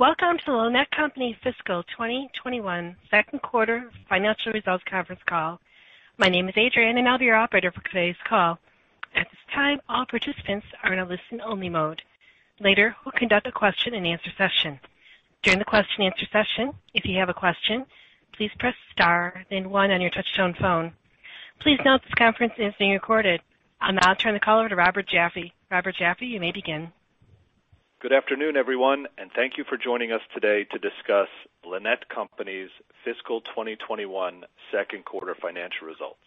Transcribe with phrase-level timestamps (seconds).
[0.00, 5.60] Welcome to the Lannett Company Fiscal 2021 second quarter financial results conference call.
[6.16, 8.58] My name is Adrienne, and I'll be your operator for today's call.
[9.14, 12.00] At this time, all participants are in a listen-only mode.
[12.60, 14.80] Later, we'll conduct a question and answer session.
[15.42, 17.84] During the question and answer session, if you have a question,
[18.32, 20.94] please press star then one on your touch-tone phone.
[21.58, 23.42] Please note this conference is being recorded.
[23.82, 25.52] I'll now turn the call over to Robert Jaffe.
[25.70, 26.90] Robert Jaffe, you may begin.
[28.00, 31.28] Good afternoon, everyone, and thank you for joining us today to discuss
[31.66, 32.70] Lannett Company's
[33.04, 36.24] fiscal 2021 second quarter financial results.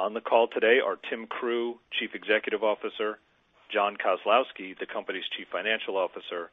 [0.00, 3.20] On the call today are Tim Crew, Chief Executive Officer,
[3.72, 6.50] John Kozlowski, the company's Chief Financial Officer,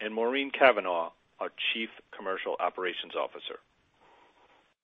[0.00, 3.60] and Maureen Cavanaugh, our Chief Commercial Operations Officer.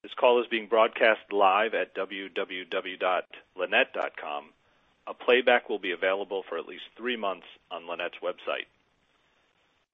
[0.05, 4.45] This call is being broadcast live at www.lannett.com.
[5.09, 8.67] A playback will be available for at least three months on Lannett's website.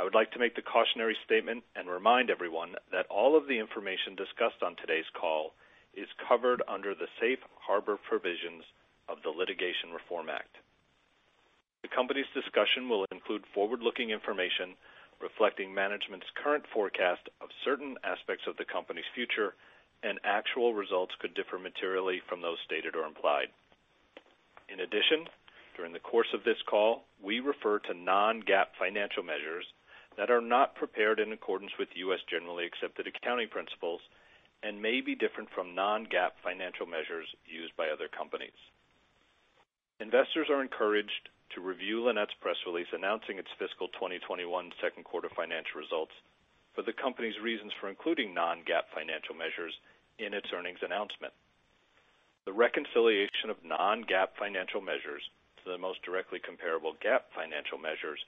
[0.01, 3.59] I would like to make the cautionary statement and remind everyone that all of the
[3.59, 5.55] information discussed on today's call
[5.95, 8.65] is covered under the safe harbor provisions
[9.09, 10.57] of the Litigation Reform Act.
[11.83, 14.75] The company's discussion will include forward-looking information
[15.23, 19.55] reflecting management's current forecast of certain aspects of the company's future,
[20.03, 23.47] and actual results could differ materially from those stated or implied.
[24.69, 25.31] In addition,
[25.77, 29.65] during the course of this call, we refer to non-GAAP financial measures
[30.17, 32.21] that are not prepared in accordance with U.S.
[32.29, 34.01] generally accepted accounting principles
[34.63, 38.57] and may be different from non-GAAP financial measures used by other companies.
[40.01, 45.81] Investors are encouraged to review Lannett's press release announcing its fiscal 2021 second quarter financial
[45.81, 46.13] results
[46.75, 49.75] for the company's reasons for including non-GAAP financial measures
[50.19, 51.33] in its earnings announcement.
[52.45, 55.23] The reconciliation of non-GAAP financial measures
[55.63, 58.19] to the most directly comparable GAAP financial measures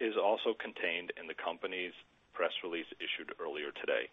[0.00, 1.94] is also contained in the company's
[2.32, 4.10] press release issued earlier today.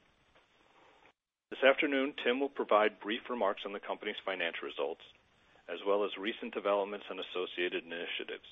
[1.49, 5.03] This afternoon, Tim will provide brief remarks on the company's financial results,
[5.67, 8.47] as well as recent developments and associated initiatives.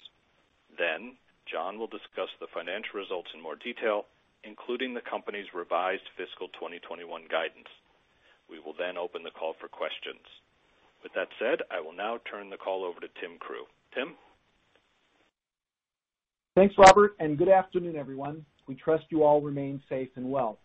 [0.78, 1.16] Then
[1.48, 4.06] John will discuss the financial results in more detail,
[4.44, 7.72] including the company's revised fiscal 2021 guidance.
[8.50, 10.26] We will then open the call for questions.
[11.04, 13.66] With that said, I will now turn the call over to Tim Crew.
[13.96, 14.16] Tim?
[16.56, 18.44] Thanks, Robert, and good afternoon, everyone.
[18.68, 20.58] We trust you all remain safe and well.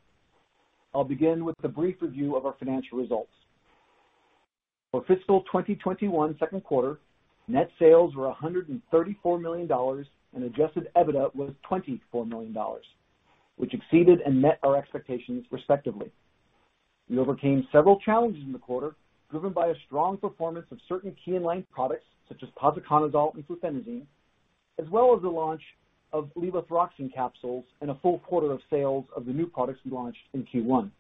[0.95, 3.33] I'll begin with a brief review of our financial results.
[4.91, 7.01] For fiscal 2021 second quarter,
[7.49, 9.69] net sales were $134 million,
[10.35, 12.57] and adjusted EBITDA was $24 million,
[13.57, 16.11] which exceeded and met our expectations respectively.
[17.11, 18.97] We overcame several challenges in the quarter,
[19.31, 24.07] driven by a strong performance of certain key in-line products such as posaconazole and fluphenazine,
[24.81, 25.63] as well as the launch
[26.13, 30.21] of levothyroxine capsules and a full quarter of sales of the new products we launched
[30.33, 30.91] in Q1.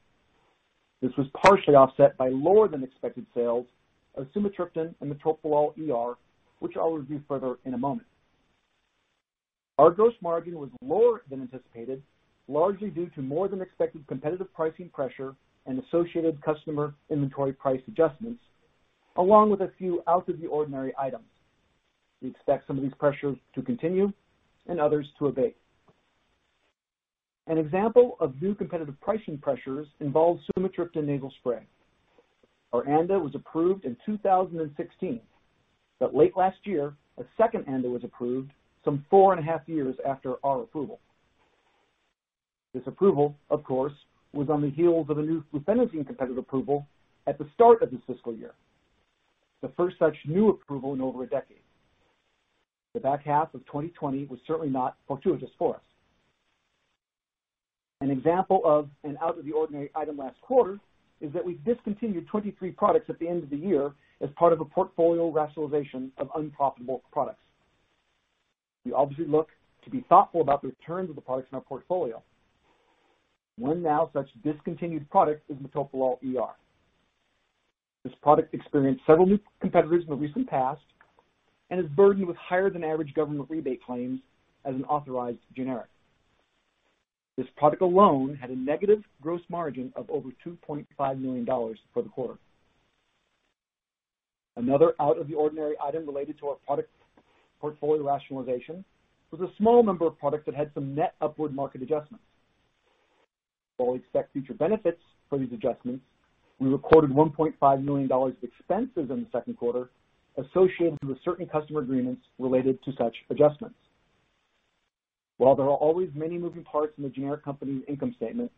[1.00, 3.66] This was partially offset by lower than expected sales
[4.16, 6.16] of sumatriptan and metoprolol ER,
[6.60, 8.06] which I'll review further in a moment.
[9.78, 12.02] Our gross margin was lower than anticipated,
[12.48, 15.34] largely due to more than expected competitive pricing pressure
[15.66, 18.40] and associated customer inventory price adjustments,
[19.16, 21.24] along with a few out-of-the-ordinary items.
[22.24, 24.10] We expect some of these pressures to continue
[24.66, 25.58] and others to abate.
[27.48, 31.66] An example of new competitive pricing pressures involves sumatriptan nasal spray.
[32.72, 35.20] Our ANDA was approved in 2016,
[36.00, 38.52] but late last year, a second ANDA was approved
[38.86, 41.00] some four and a half years after our approval.
[42.72, 43.92] This approval, of course,
[44.32, 46.86] was on the heels of a new fluphenazine competitive approval
[47.26, 48.54] at the start of this fiscal year,
[49.60, 51.58] the first such new approval in over a decade.
[52.94, 55.82] The back half of 2020 was certainly not fortuitous for us.
[58.00, 60.78] An example of an out-of-the-ordinary item last quarter
[61.20, 64.60] is that we discontinued 23 products at the end of the year as part of
[64.60, 67.42] a portfolio rationalization of unprofitable products.
[68.84, 69.48] We obviously look
[69.84, 72.22] to be thoughtful about the returns of the products in our portfolio.
[73.56, 76.52] One now such discontinued product is metoprolol ER.
[78.04, 80.82] This product experienced several new competitors in the recent past
[81.70, 84.20] and is burdened with higher than average government rebate claims
[84.64, 85.88] as an authorized generic.
[87.36, 92.38] This product alone had a negative gross margin of over $2.5 million for the quarter.
[94.56, 96.90] Another out-of-the-ordinary item related to our product
[97.60, 98.84] portfolio rationalization
[99.32, 102.24] was a small number of products that had some net upward market adjustments.
[103.78, 106.04] While we expect future benefits for these adjustments,
[106.60, 109.88] we recorded $1.5 million of expenses in the second quarter
[110.36, 113.76] associated with certain customer agreements related to such adjustments.
[115.36, 118.50] While there are always many moving parts in the generic company's income statement,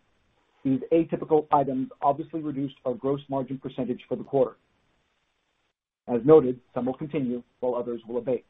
[0.64, 4.56] these atypical items obviously reduced our gross margin percentage for the quarter.
[6.08, 8.44] As noted, some will continue while others will abate.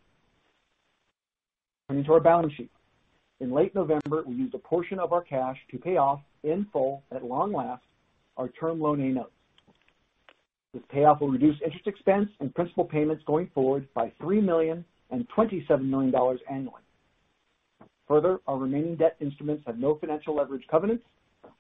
[1.89, 2.71] Turning to our balance sheet.
[3.41, 7.03] In late November, we used a portion of our cash to pay off in full,
[7.13, 7.83] at long last,
[8.37, 9.36] our Term Loan A notes.
[10.77, 15.27] This payoff will reduce interest expense and principal payments going forward by $3 million and
[15.35, 16.15] $27 million
[16.51, 16.83] annually.
[18.07, 21.03] Further, our remaining debt instruments have no financial leverage covenants,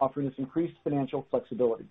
[0.00, 1.86] offering us increased financial flexibility.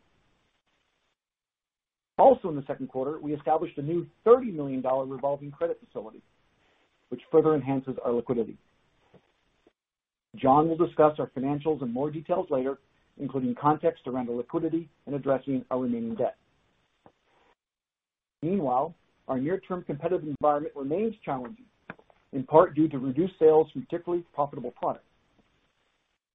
[2.20, 6.22] Also in the second quarter, we established a new $30 million revolving credit facility,
[7.10, 8.56] which further enhances our liquidity.
[10.36, 12.78] John will discuss our financials in more details later,
[13.20, 16.36] including context around the liquidity and addressing our remaining debt.
[18.42, 18.94] Meanwhile,
[19.28, 21.66] our near-term competitive environment remains challenging,
[22.34, 25.06] in part due to reduced sales from particularly profitable products.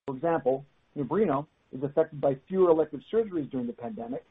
[0.06, 0.64] For example,
[0.97, 4.25] NUMBRINO is affected by fewer elective surgeries during the pandemic,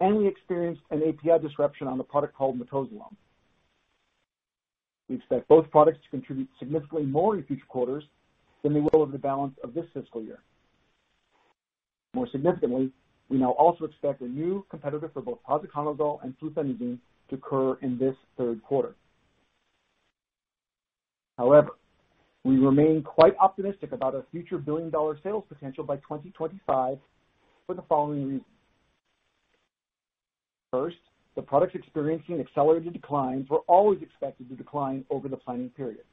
[0.00, 3.10] and we experienced an API disruption on a product called metoprolol.
[5.08, 8.04] We expect both products to contribute significantly more in future quarters
[8.62, 10.40] than they will over the balance of this fiscal year.
[12.14, 12.90] More significantly,
[13.28, 17.98] we now also expect a new competitor for both posaconazole and fluphenazine to occur in
[17.98, 18.94] this third quarter.
[21.36, 21.70] However,
[22.44, 26.98] we remain quite optimistic about our future billion-dollar sales potential by 2025
[27.66, 28.44] for the following reasons.
[30.70, 30.96] First,
[31.34, 36.04] the products experiencing accelerated declines were always expected to decline over the planning period.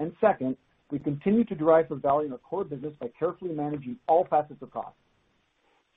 [0.00, 0.56] And Second,
[0.90, 4.70] we continue to derive value in our core business by carefully managing all facets of
[4.70, 4.96] cost,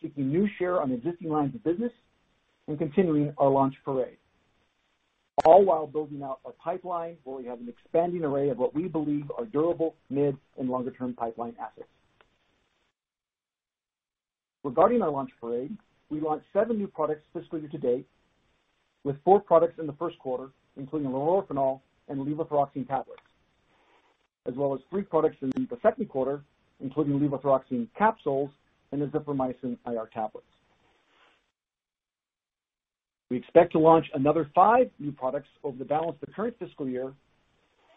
[0.01, 1.92] seeking new share on existing lines of business,
[2.68, 4.18] and continuing our launch parade,
[5.45, 8.88] all while building out our pipeline, where we have an expanding array of what we
[8.88, 11.88] believe are durable mid and longer-term pipeline assets.
[14.63, 15.77] Regarding our launch parade,
[16.09, 18.07] we launched seven new products fiscal year to date,
[19.03, 23.21] with four products in the first quarter, including lornofanol and levothyroxine tablets,
[24.48, 26.41] as well as three products in the second quarter,
[26.80, 28.50] including levothyroxine capsules
[28.92, 30.48] and azithromycin IR tablets.
[33.30, 36.88] We expect to launch another five new products over the balance of the current fiscal
[36.88, 37.14] year,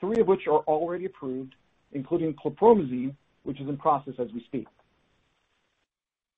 [0.01, 1.55] three of which are already approved,
[1.93, 4.67] including chlorpromazine, which is in process as we speak.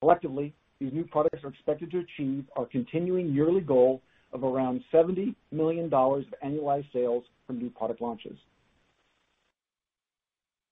[0.01, 4.03] Collectively, these new products are expected to achieve our continuing yearly goal
[4.33, 8.37] of around $70 million of annualized sales from new product launches.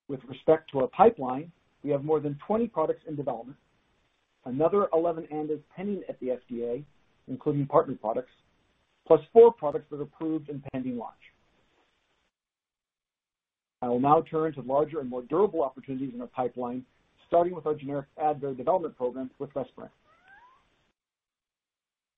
[0.07, 1.51] With respect to our pipeline,
[1.83, 3.57] we have more than 20 products in development,
[4.49, 6.83] another 11 ANDAs pending at the FDA,
[7.27, 8.31] including partner products,
[9.07, 11.13] plus four products that are approved and pending launch.
[13.81, 16.83] I will now turn to larger and more durable opportunities in our pipeline,
[17.27, 19.91] starting with our generic Advair development program with Respirent.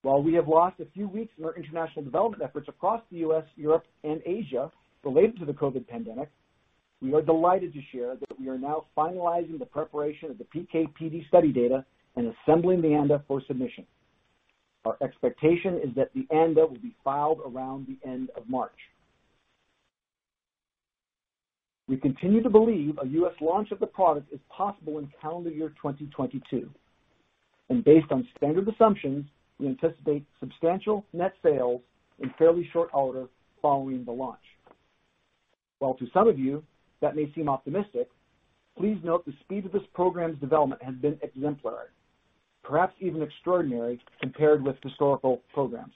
[0.01, 3.43] While we have lost a few weeks in our international development efforts across the U.S.,
[3.55, 4.71] Europe, and Asia
[5.03, 6.31] related to the COVID pandemic,
[7.01, 11.27] we are delighted to share that we are now finalizing the preparation of the PK/PD
[11.27, 11.85] study data
[12.15, 13.85] and assembling the ANDA for submission.
[14.85, 18.71] Our expectation is that the ANDA will be filed around the end of March.
[21.87, 23.33] We continue to believe a U.S.
[23.41, 26.69] launch of the product is possible in calendar year 2022.
[27.69, 29.25] and Based on standard assumptions,
[29.59, 31.81] we anticipate substantial net sales
[32.19, 33.27] in fairly short order
[33.61, 34.39] following the launch.
[35.79, 36.63] While to some of you
[37.01, 38.09] that may seem optimistic,
[38.77, 41.87] please note the speed of this program's development has been exemplary,
[42.63, 45.93] perhaps even extraordinary compared with historical programs.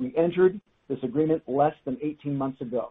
[0.00, 2.90] We entered this agreement less than 18 months ago,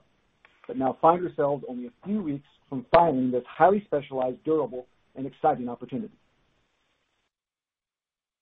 [0.68, 5.28] but now find ourselves only a few weeks from filing this highly specialized, durable, and
[5.28, 6.14] exciting opportunity.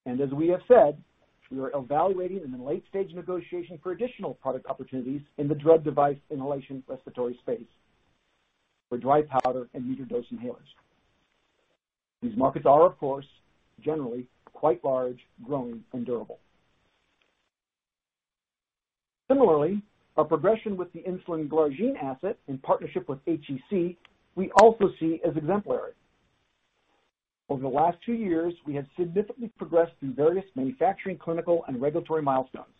[0.05, 0.97] And as we have said,
[1.51, 6.81] we are evaluating in late-stage negotiation for additional product opportunities in the drug device inhalation
[6.87, 7.67] respiratory space
[8.87, 10.69] for dry powder and metered-dose inhalers.
[12.21, 13.25] These markets are, of course,
[13.83, 16.39] generally quite large, growing, and durable.
[19.29, 19.81] Similarly,
[20.17, 23.95] our progression with the insulin glargine asset in partnership with HEC,
[24.35, 25.93] we also see as exemplary.
[27.49, 32.21] Over the last two years, we have significantly progressed through various manufacturing, clinical, and regulatory
[32.21, 32.73] milestones,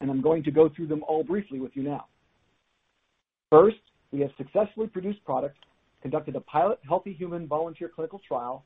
[0.00, 2.06] and I'm going to go through them all briefly with you now.
[3.50, 3.78] First,
[4.12, 5.56] we have successfully produced product,
[6.02, 8.64] conducted a pilot healthy human volunteer clinical trial,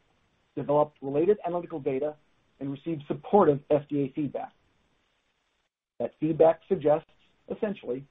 [0.57, 2.15] developed related analytical data,
[2.61, 4.53] and received supportive FDA feedback.
[5.99, 7.09] That feedback suggests,
[7.55, 8.05] essentially,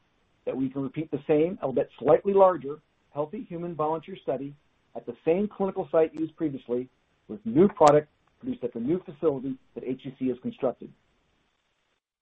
[0.45, 2.79] that we can repeat the same, albeit slightly larger,
[3.13, 4.53] healthy human volunteer study
[4.95, 6.89] at the same clinical site used previously
[7.27, 8.07] with new product
[8.39, 10.89] produced at the new facility that HEC has constructed.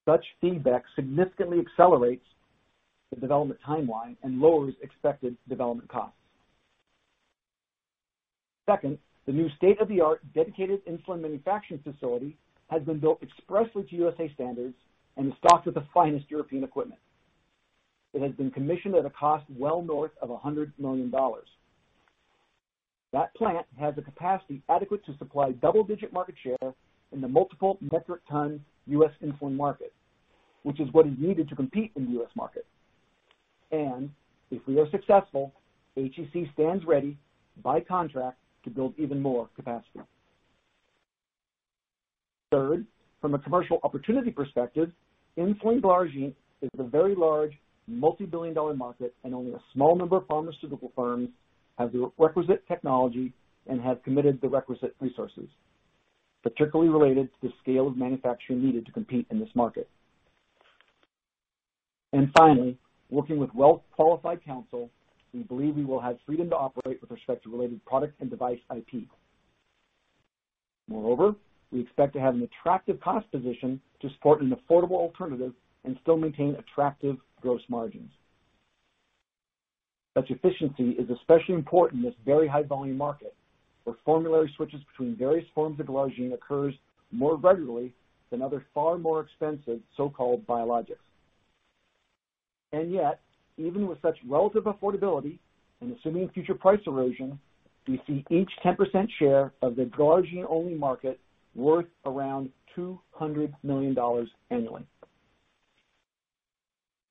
[0.07, 2.25] Such feedback significantly accelerates
[3.11, 6.18] the development timeline and lowers expected development costs.
[8.69, 12.37] Second, the new state-of-the-art dedicated insulin manufacturing facility
[12.69, 14.75] has been built expressly to USA standards
[15.17, 16.99] and is stocked with the finest European equipment.
[18.13, 21.11] It has been commissioned at a cost well north of $100 million.
[23.11, 26.73] That plant has a capacity adequate to supply double-digit market share
[27.11, 29.11] in the multiple metric ton U.S.
[29.23, 29.93] insulin market,
[30.61, 32.29] which is what is needed to compete in the U.S.
[32.35, 32.67] market.
[33.71, 34.11] And
[34.51, 35.53] if we are successful,
[35.95, 37.17] HEC stands ready
[37.63, 38.37] by contract
[38.69, 39.99] to build even more capacity.
[42.51, 42.85] Third,
[43.21, 44.91] from a commercial opportunity perspective,
[45.37, 47.51] insulin glargine is a very large
[47.87, 51.29] multi-billion dollar market, and only a small number of pharmaceutical firms
[51.77, 53.33] have the requisite technology
[53.67, 55.47] and have committed the requisite resources,
[56.43, 59.89] particularly related to the scale of manufacturing needed to compete in this market.
[62.13, 62.77] And finally,
[63.09, 64.89] working with well-qualified counsel,
[65.33, 68.59] we believe we will have freedom to operate with respect to related product and device
[68.75, 69.03] IP.
[70.87, 71.35] Moreover,
[71.71, 76.17] we expect to have an attractive cost position to support an affordable alternative and still
[76.17, 78.09] maintain attractive gross margins.
[80.17, 83.35] Such efficiency is especially important in this very high volume market,
[83.83, 86.73] where formulary switches between various forms of glargine occurs
[87.11, 87.93] more regularly
[88.31, 90.97] than other far more expensive so-called biologics.
[92.71, 93.21] And yet,
[93.59, 95.37] even with such relative affordability
[95.81, 97.39] and assuming future price erosion,
[97.87, 101.19] we see each 10% share of the glargine-only market
[101.55, 103.95] worth around $200 million
[104.51, 104.85] annually.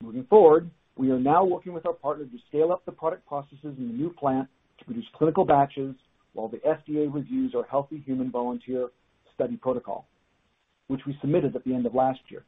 [0.02, 3.74] Moving forward, we are now working with our partner to scale up the product processes
[3.78, 5.94] in the new plant to produce clinical batches
[6.34, 8.88] while the FDA reviews our healthy human volunteer
[9.34, 10.06] study protocol,
[10.86, 12.44] which we submitted at the end of last year.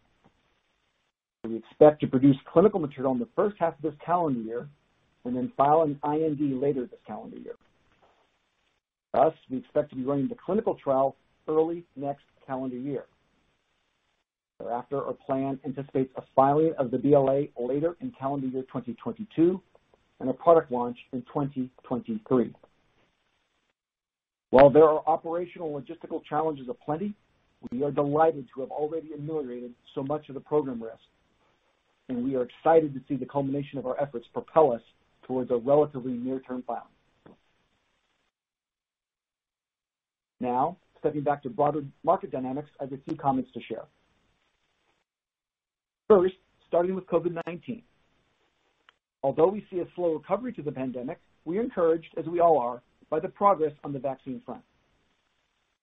[1.44, 4.68] We expect to produce clinical material in the first half of this calendar year
[5.24, 7.56] and then file an IND later this calendar year.
[9.12, 11.16] Thus, we expect to be running the clinical trial
[11.48, 13.04] early next calendar year.
[14.60, 19.60] Thereafter, our plan anticipates a filing of the BLA later in calendar year 2022
[20.20, 22.54] and a product launch in 2023.
[24.50, 27.14] While there are operational logistical challenges aplenty,
[27.70, 31.00] we are delighted to have already ameliorated so much of the program risk,
[32.10, 34.82] and we are excited to see the culmination of our efforts propel us
[35.26, 36.82] towards a relatively near-term filing.
[40.40, 43.84] Now, stepping back to broader market dynamics, I have a few comments to share.
[46.08, 46.34] First,
[46.66, 47.82] starting with COVID-19.
[49.22, 52.58] Although we see a slow recovery to the pandemic, we are encouraged, as we all
[52.58, 54.62] are, by the progress on the vaccine front.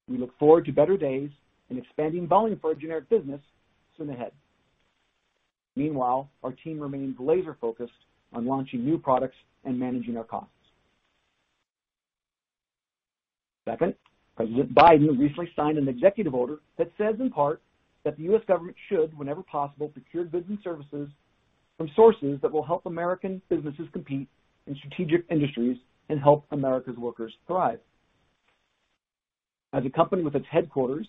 [0.10, 1.29] We look forward to better days
[1.69, 3.41] and expanding volume for our generic business
[3.98, 4.31] soon ahead.
[5.77, 7.91] Meanwhile, our team remains laser-focused
[8.34, 10.50] on launching new products and managing our costs.
[13.63, 13.93] Second,
[14.36, 17.62] President Biden recently signed an executive order that says, in part,
[18.05, 18.41] that the U.S.
[18.48, 21.10] government should, whenever possible, procure goods and services
[21.77, 24.27] from sources that will help American businesses compete
[24.65, 25.77] in strategic industries
[26.10, 27.79] and help America's workers thrive.
[29.74, 31.07] As a company with its headquarters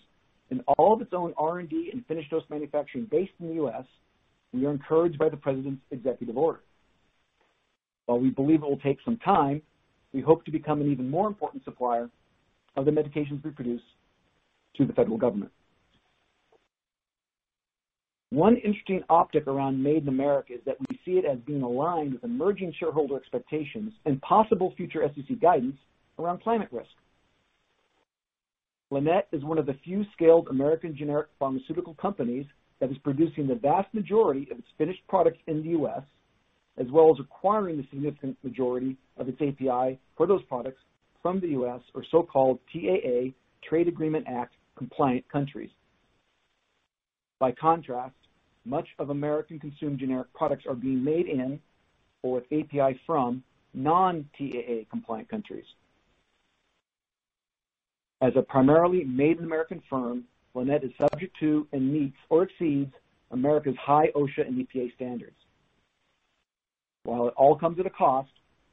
[0.51, 3.85] and all of its own R&D and finished dose manufacturing based in the U.S.,
[4.53, 6.61] we are encouraged by the President's executive order.
[8.05, 9.61] While we believe it will take some time,
[10.13, 12.09] we hope to become an even more important supplier
[12.75, 13.81] of the medications we produce
[14.77, 15.51] to the federal government.
[18.31, 22.13] One interesting optic around Made in America is that we see it as being aligned
[22.13, 25.77] with emerging shareholder expectations and possible future SEC guidance
[26.19, 26.89] around climate risk.
[28.91, 32.45] Lannett is one of the few scaled American generic pharmaceutical companies
[32.79, 36.03] that is producing the vast majority of its finished products in the U.S.,
[36.77, 40.81] as well as acquiring the significant majority of its API for those products
[41.21, 41.81] from the U.S.
[41.93, 43.31] or so-called TAA,
[43.67, 45.69] Trade Agreement Act, compliant countries.
[47.39, 48.15] By contrast,
[48.65, 51.59] much of American consumed generic products are being made in
[52.21, 53.43] or with API from
[53.73, 55.65] non-TAA compliant countries.
[58.21, 62.93] As a primarily Made in America firm, Lannett is subject to and meets or exceeds
[63.31, 65.35] America's high OSHA and EPA standards.
[67.03, 68.31] While it all comes at a cost,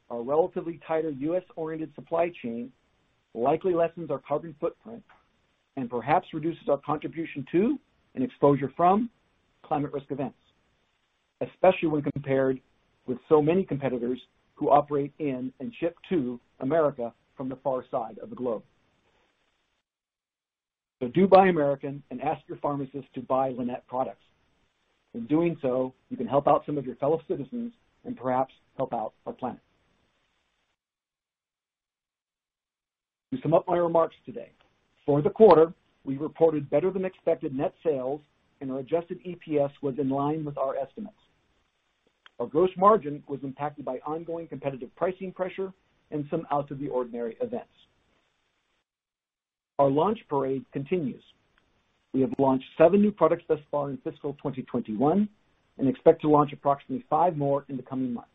[0.09, 2.71] our relatively tighter U.S.-oriented supply chain
[3.33, 5.03] likely lessens our carbon footprint
[5.75, 7.79] and perhaps reduces our contribution to
[8.15, 9.09] and exposure from
[9.63, 10.37] climate risk events,
[11.41, 12.59] especially when compared
[13.05, 14.19] with so many competitors
[14.55, 18.63] who operate in and ship to America from the far side of the globe.
[21.01, 24.23] So do buy American and ask your pharmacist to buy Lannett products.
[25.13, 27.73] In doing so, you can help out some of your fellow citizens
[28.05, 29.59] and perhaps help out our planet.
[33.33, 34.51] To sum up my remarks today,
[35.05, 35.73] for the quarter,
[36.05, 38.21] we reported better than expected net sales,
[38.61, 41.17] and our adjusted EPS was in line with our estimates.
[42.39, 45.73] Our gross margin was impacted by ongoing competitive pricing pressure
[46.11, 47.67] and some out of the ordinary events.
[49.79, 51.21] Our launch parade continues.
[52.13, 55.29] We have launched seven new products thus far in fiscal 2021
[55.77, 58.29] and expect to launch approximately five more in the coming months.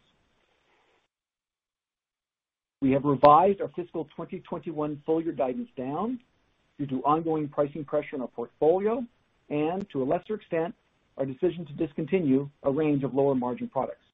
[2.80, 6.20] We have revised our fiscal 2021 full-year guidance down
[6.78, 9.04] due to ongoing pricing pressure in our portfolio
[9.50, 10.74] and, to a lesser extent,
[11.18, 14.04] our decision to discontinue a range of lower-margin products.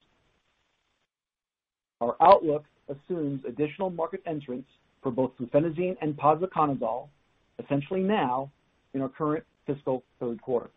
[2.00, 4.68] Our outlook assumes additional market entrants
[5.02, 7.08] for both fluphenazine and posaconazole,
[7.62, 8.50] essentially now
[8.94, 10.70] in our current fiscal third quarter.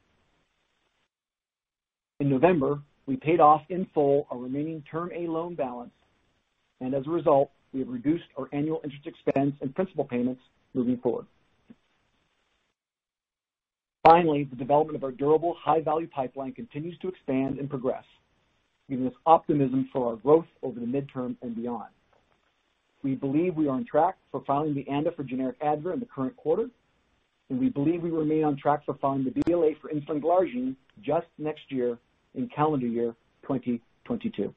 [2.19, 5.93] In November, we paid off in full our remaining Term A loan balance,
[6.79, 10.41] and as a result, we have reduced our annual interest expense and principal payments
[10.73, 11.25] moving forward.
[14.03, 18.03] Finally, the development of our durable high-value pipeline continues to expand and progress,
[18.89, 21.89] giving us optimism for our growth over the midterm and beyond.
[23.03, 26.05] We believe we are on track for filing the ANDA for generic Advair in the
[26.05, 26.69] current quarter,
[27.49, 31.27] and we believe we remain on track for filing the BLA for insulin glargine just
[31.37, 31.97] next year
[32.35, 34.53] in calendar year 2022.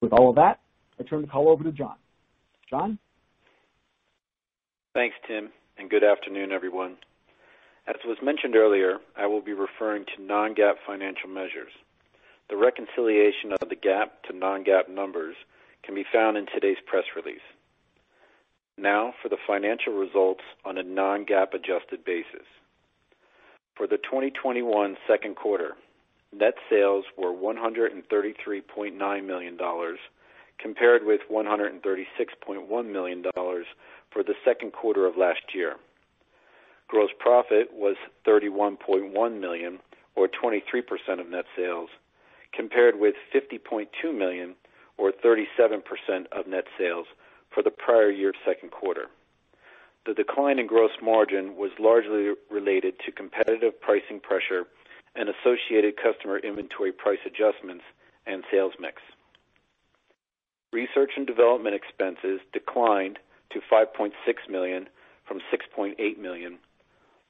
[0.00, 0.60] With all of that,
[0.98, 1.96] I turn the call over to John.
[2.68, 2.98] John?
[4.94, 6.96] Thanks, Tim, and good afternoon, everyone.
[7.86, 11.72] As was mentioned earlier, I will be referring to non-GAAP financial measures.
[12.48, 15.36] The reconciliation of the GAAP to non-GAAP numbers
[15.84, 17.44] can be found in today's press release.
[18.76, 22.46] Now for the financial results on a non-GAAP adjusted basis.
[23.76, 25.76] For the 2021 second quarter,
[26.32, 29.58] net sales were $133.9 million,
[30.58, 35.76] compared with $136.1 million for the second quarter of last year.
[36.88, 39.78] Gross profit was 31.1 million,
[40.16, 41.88] or 23% of net sales,
[42.52, 44.54] compared with $50.2 million,
[44.96, 45.82] or 37%
[46.32, 47.06] of net sales
[47.50, 49.06] for the prior year second quarter.
[50.06, 54.66] The decline in gross margin was largely related to competitive pricing pressure
[55.16, 57.84] and associated customer inventory price adjustments
[58.26, 59.00] and sales mix.
[60.72, 63.18] Research and development expenses declined
[63.50, 64.12] to 5.6
[64.50, 64.88] million
[65.24, 66.58] from 6.8 million,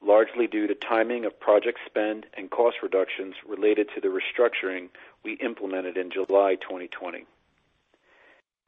[0.02, 4.88] largely due to timing of project spend and cost reductions related to the restructuring
[5.22, 7.26] we implemented in July 2020.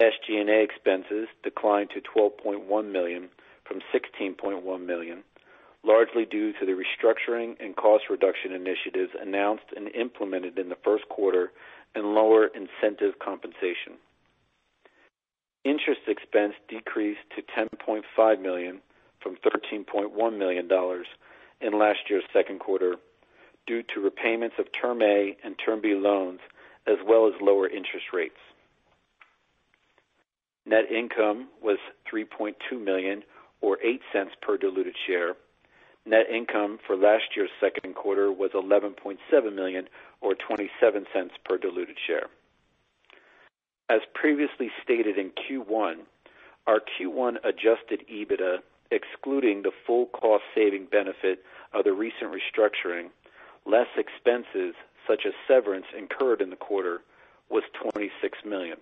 [0.00, 3.28] SG&A expenses declined to 12.1 million
[3.64, 5.22] from 16.1 million,
[5.82, 11.08] largely due to the restructuring and cost reduction initiatives announced and implemented in the first
[11.08, 11.50] quarter
[11.94, 13.94] and lower incentive compensation.
[15.64, 18.80] Interest expense decreased to 10.5 million
[19.20, 20.68] from $13.1 million
[21.60, 22.96] in last year's second quarter
[23.66, 26.40] due to repayments of Term A and Term B loans,
[26.86, 28.36] as well as lower interest rates.
[30.66, 31.78] Net income was
[32.12, 33.22] 3.2 million,
[33.60, 35.34] or $0.08 per diluted share.
[36.04, 39.88] Net income for last year's second quarter was 11.7 million,
[40.20, 41.04] or $0.27
[41.44, 42.26] per diluted share.
[43.88, 45.98] As previously stated in Q1,
[46.66, 48.58] our Q1 adjusted EBITDA,
[48.90, 53.10] excluding the full cost-saving benefit of the recent restructuring,
[53.64, 54.74] less expenses
[55.06, 57.02] such as severance incurred in the quarter,
[57.48, 57.62] was
[57.94, 58.10] $26
[58.44, 58.78] million.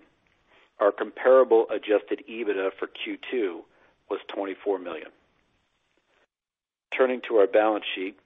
[0.79, 3.61] Our comparable adjusted EBITDA for Q2
[4.09, 5.09] was 24 million.
[6.91, 8.19] Turning to our balance sheet,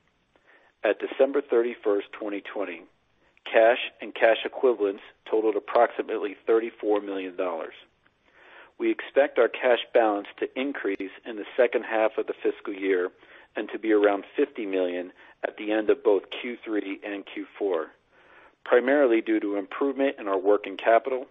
[0.84, 2.84] at December 31st, 2020,
[3.46, 7.36] cash and cash equivalents totaled approximately $34 million.
[8.78, 13.10] We expect our cash balance to increase in the second half of the fiscal year
[13.56, 15.12] and to be around 50 million
[15.44, 17.86] at the end of both Q3 and Q4,
[18.64, 21.26] primarily due to improvement in our working capital,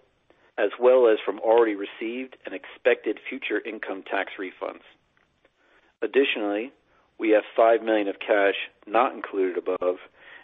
[0.59, 4.83] as well as from already received and expected future income tax refunds.
[6.01, 6.71] Additionally,
[7.17, 9.97] we have 5 million of cash not included above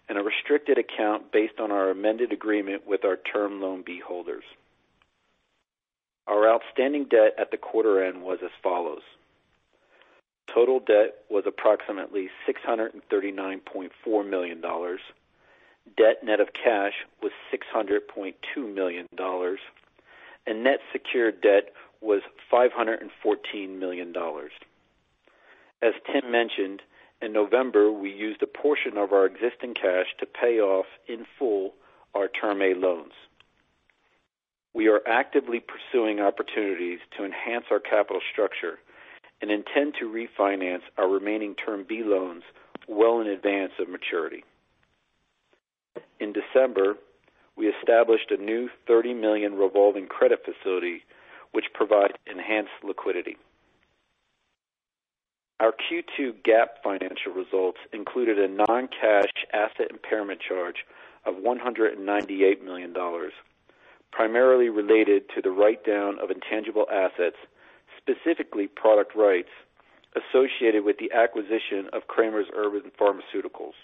[0.07, 4.43] and a restricted account based on our amended agreement with our Term Loan B holders.
[6.27, 9.01] Our outstanding debt at the quarter end was as follows.
[10.53, 14.61] Total debt was approximately $639.4 million.
[14.61, 19.07] debt net of cash was $600.2 million,
[20.45, 21.69] and net secured debt
[22.01, 24.13] was $514 million.
[25.81, 26.81] As Tim mentioned,
[27.21, 31.73] in November, we used a portion of our existing cash to pay off in full
[32.13, 33.13] our Term A loans.
[34.73, 38.79] We are actively pursuing opportunities to enhance our capital structure
[39.41, 42.43] and intend to refinance our remaining Term B loans
[42.87, 44.43] well in advance of maturity.
[46.19, 46.95] In December,
[47.57, 51.03] we established a new 30 million revolving credit facility,
[51.51, 53.37] which provides enhanced liquidity.
[55.61, 60.85] Our Q2 GAAP financial results included a non-cash asset impairment charge
[61.25, 62.93] of $198 million,
[64.11, 67.37] primarily related to the write-down of intangible assets,
[67.97, 69.49] specifically product rights,
[70.15, 73.75] associated with the acquisition of Kremers-Urban Pharmaceuticals.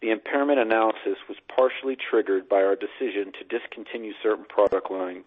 [0.00, 5.24] The impairment analysis was partially triggered by our decision to discontinue certain product lines,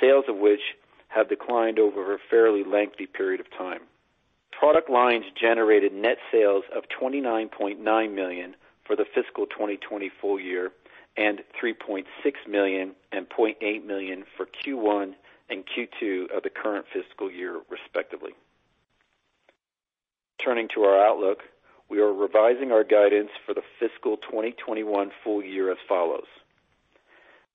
[0.00, 0.60] sales of which
[1.08, 3.80] have declined over a fairly lengthy period of time.
[4.52, 10.72] Product lines generated net sales of 29.9 million for the fiscal 2020 full year
[11.16, 12.04] and $3.6
[12.48, 15.14] million and $0.8 million for Q1
[15.50, 18.32] and Q2 of the current fiscal year, respectively.
[20.42, 21.42] Turning to our outlook,
[21.88, 26.26] we are revising our guidance for the fiscal 2021 full year as follows.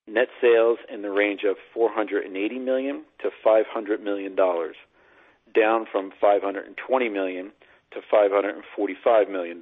[0.07, 9.61] Net sales in the range of $480 million-$500 million, down from $520 million-$545 million.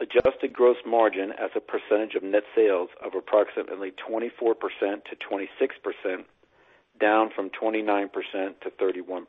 [0.00, 6.24] Adjusted gross margin as a percentage of net sales of approximately 24%-26%,
[6.98, 9.26] down from 29%-31%.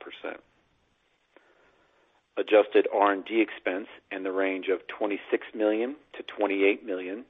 [2.41, 5.19] Adjusted R&D expense in the range of $26
[5.53, 7.23] million-$28 million,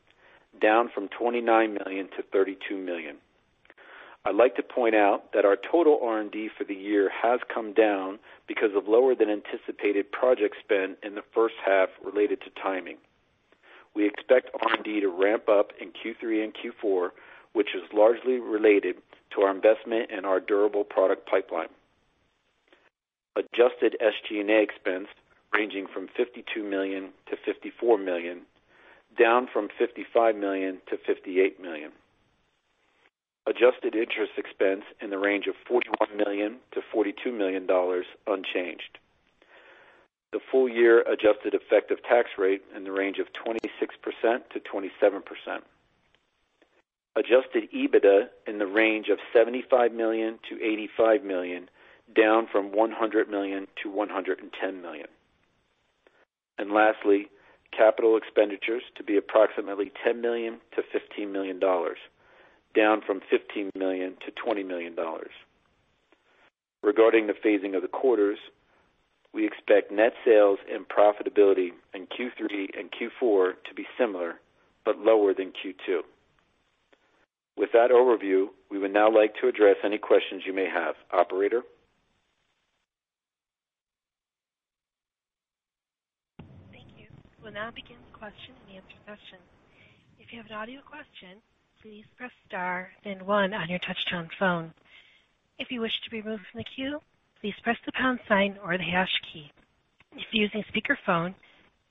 [0.62, 3.18] down from $29 million-$32 million.
[4.24, 8.20] I'd like to point out that our total R&D for the year has come down
[8.48, 12.96] because of lower than anticipated project spend in the first half related to timing.
[13.94, 17.10] We expect R&D to ramp up in Q3 and Q4,
[17.52, 18.96] which is largely related
[19.36, 21.68] to our investment in our durable product pipeline.
[23.36, 25.08] Adjusted SG&A expense
[25.54, 28.42] ranging from $52 million-$54 million,
[29.18, 31.92] down from $55 million-$58 million.
[33.48, 37.68] Adjusted interest expense in the range of $41 million-$42 million,
[38.28, 38.98] unchanged.
[40.32, 45.62] The full year adjusted effective tax rate in the range of 26%-27%.
[47.18, 51.70] Adjusted EBITDA in the range of $75 million-$85 million,
[52.16, 55.08] down from $100 million-$110 million.
[56.74, 57.28] Lastly,
[57.76, 64.96] capital expenditures to be approximately $10 million-$15 million, down from $15 million-$20 million.
[66.84, 68.40] Regarding the phasing of the quarters,
[69.34, 74.36] we expect net sales and profitability in Q3 and Q4 to be similar,
[74.84, 76.02] but lower than Q2.
[77.58, 80.96] With that overview, we would now like to address any questions you may have.
[81.12, 81.62] Operator?
[87.52, 89.40] We'll now begin the question and answer session.
[90.20, 91.42] If you have an audio question,
[91.82, 94.74] please press star then one on your touch-tone phone.
[95.60, 97.02] If you wish to be removed from the queue,
[97.42, 99.52] please press the pound sign or the hash key.
[100.16, 101.36] If you're using speakerphone,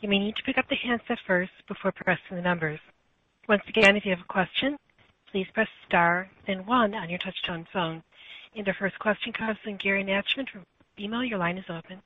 [0.01, 2.81] you may need to pick up the handset first before pressing the numbers.
[3.47, 4.79] Once again, if you have a question,
[5.31, 8.03] please press star then one on your touch-tone phone.
[8.57, 10.65] Our first question comes from Gary Nachman from
[10.99, 11.29] BMO.
[11.29, 12.01] Your line is open.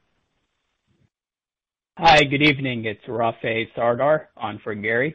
[1.96, 2.86] Hi, good evening.
[2.86, 5.14] It's Rafe Sardar on for Gary.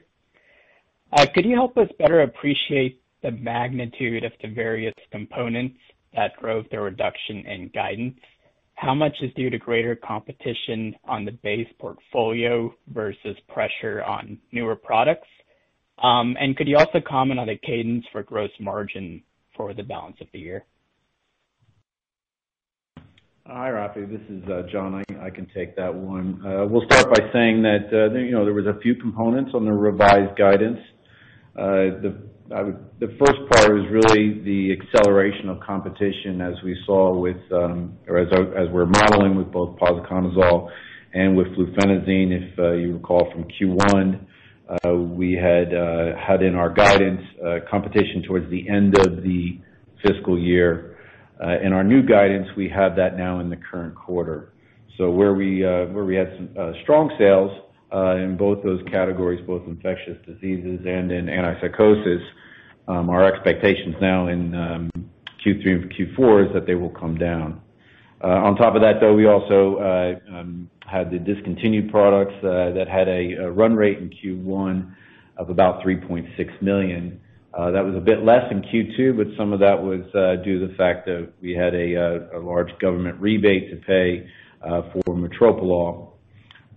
[1.34, 5.76] Could you help us better appreciate the magnitude of the various components
[6.16, 8.18] that drove the reduction in guidance?
[8.76, 14.78] How much is due to greater competition on the base portfolio versus pressure on newer
[14.78, 15.28] products?
[16.02, 19.22] Um and could you also comment on the cadence for gross margin
[19.54, 20.64] for the balance of the year?
[23.52, 24.08] Hi, Rafe.
[24.08, 25.04] This is uh, John.
[25.20, 26.40] I can take that one.
[26.46, 29.72] Uh, we'll start by saying that uh, know there was a few components on the
[29.72, 30.78] revised guidance.
[31.56, 38.20] The first part is really the acceleration of competition as we saw with, um, or
[38.20, 40.70] as we're modeling with both posaconazole
[41.16, 42.30] and with fluphenazine.
[42.30, 47.22] If you recall from Q1, we had uh had in our guidance
[47.68, 49.60] competition towards the end of the
[50.06, 50.98] fiscal year.
[51.40, 54.52] In our new guidance, we have that now in the current quarter.
[54.98, 57.52] So where we uh where we had some strong sales
[57.94, 62.22] uh in both those categories, both infectious diseases and in antipsychosis.
[62.88, 64.90] Um our expectations now in um
[65.46, 67.62] Q3 and Q4 is that they will come down.
[68.22, 72.88] Uh on top of that, though, we also uh um had the discontinued products that
[72.92, 74.94] had a run rate in Q1
[75.38, 77.22] of about $3.6 million.
[77.54, 80.60] Uh, that was a bit less in Q2, but some of that was uh, due
[80.60, 81.96] to the fact that we had a
[82.36, 84.30] uh, large government rebate to pay
[84.62, 86.12] for metoprolol.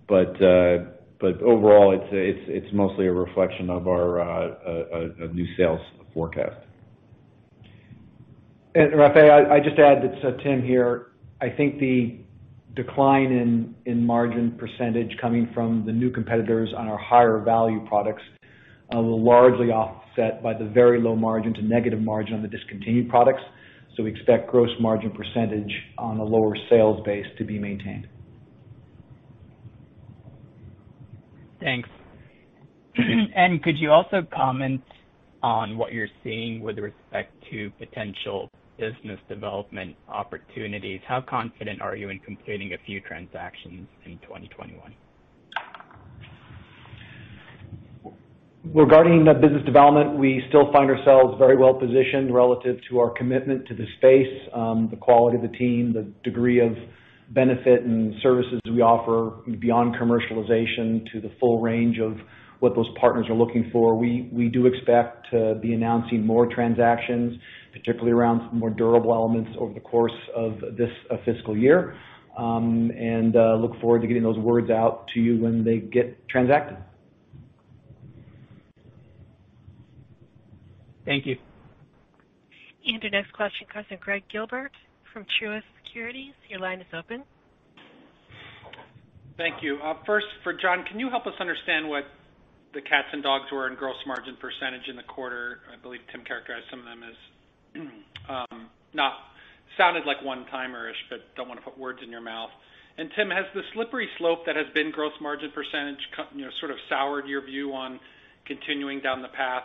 [0.09, 5.79] Overall, it's uh it's it's mostly a reflection of our new sales
[6.13, 6.57] forecast.
[8.75, 11.13] Rafay, I'd just add, it's Tim here.
[11.39, 12.17] I think the
[12.75, 18.23] decline in margin percentage coming from the new competitors on our higher value products
[18.91, 19.71] will largely
[20.13, 23.43] offset by the very low margin to negative margin on the discontinued products.
[23.95, 28.07] So we expect gross margin percentage on a lower sales base to be maintained.
[31.59, 31.89] Thanks.
[33.35, 34.81] And could you also comment
[35.41, 41.01] on what you're seeing with respect to potential business development opportunities?
[41.07, 44.93] How confident are you in completing a few transactions in 2021?
[48.71, 53.75] Regarding business development, we still find ourselves very well positioned relative to our commitment to
[53.75, 56.71] the space, um, the quality of the team, the degree of
[57.31, 62.17] benefit and services we offer beyond commercialization to the full range of
[62.61, 63.95] what those partners are looking for.
[63.95, 67.37] We we do expect to be announcing more transactions,
[67.73, 71.97] particularly around more durable elements over the course of this uh, fiscal year,
[72.37, 76.29] um, and uh, look forward to getting those words out to you when they get
[76.29, 76.77] transacted.
[81.05, 81.35] Thank you.
[82.85, 84.71] Our next question comes from Gregg Gilbert
[85.13, 86.33] from Truist Securities.
[86.49, 87.23] Your line is open.
[89.37, 89.79] Thank you.
[90.05, 92.03] First, for John, can you help us understand what
[92.73, 95.59] the cats and dogs were in gross margin percentage in the quarter?
[95.71, 97.17] I believe Tim characterized some of them as
[98.29, 99.13] um not
[99.77, 102.51] sounded like one-timer-ish, but don't want to put words in your mouth.
[102.97, 105.97] And Tim, has the slippery slope that has been gross margin percentage
[106.59, 107.99] sort of soured your view on
[108.45, 109.63] continuing down the path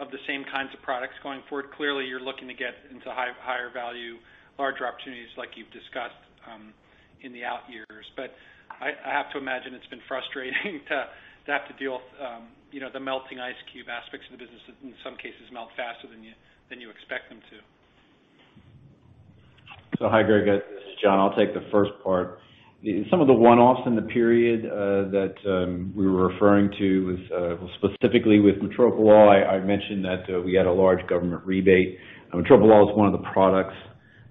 [0.00, 1.70] of the same kinds of products going forward?
[1.76, 4.16] Clearly, you're looking to get into higher value,
[4.58, 6.18] larger opportunities like you've discussed
[7.22, 8.06] in the out years.
[8.16, 8.34] But
[8.80, 11.06] I have to imagine it's been frustrating to
[11.46, 14.62] have to deal with um you know the melting ice cube aspects of the business
[14.68, 16.32] that in some cases melt faster than you
[16.70, 17.58] than you expect them to.
[19.98, 20.46] So hi, Gregg.
[20.46, 21.18] This is John.
[21.18, 22.38] I'll take the first part.
[23.10, 27.18] Some of the one-offs in the period uh, that um, we were referring to was
[27.30, 29.28] uh, specifically with metoprolol.
[29.28, 31.98] I mentioned that uh, we had a large government rebate.
[32.32, 33.76] Metoprolol is one of the products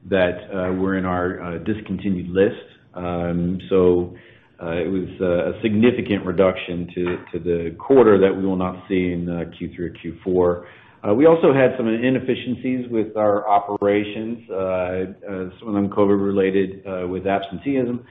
[0.10, 2.56] that were in our discontinued list.
[2.96, 4.16] Um, so
[4.62, 9.80] it was a significant reduction to the quarter that we will not see in Q3
[9.80, 10.66] or
[11.06, 11.16] Q4.
[11.18, 18.04] We also had some inefficiencies with our operations, some of them COVID related with absenteeism,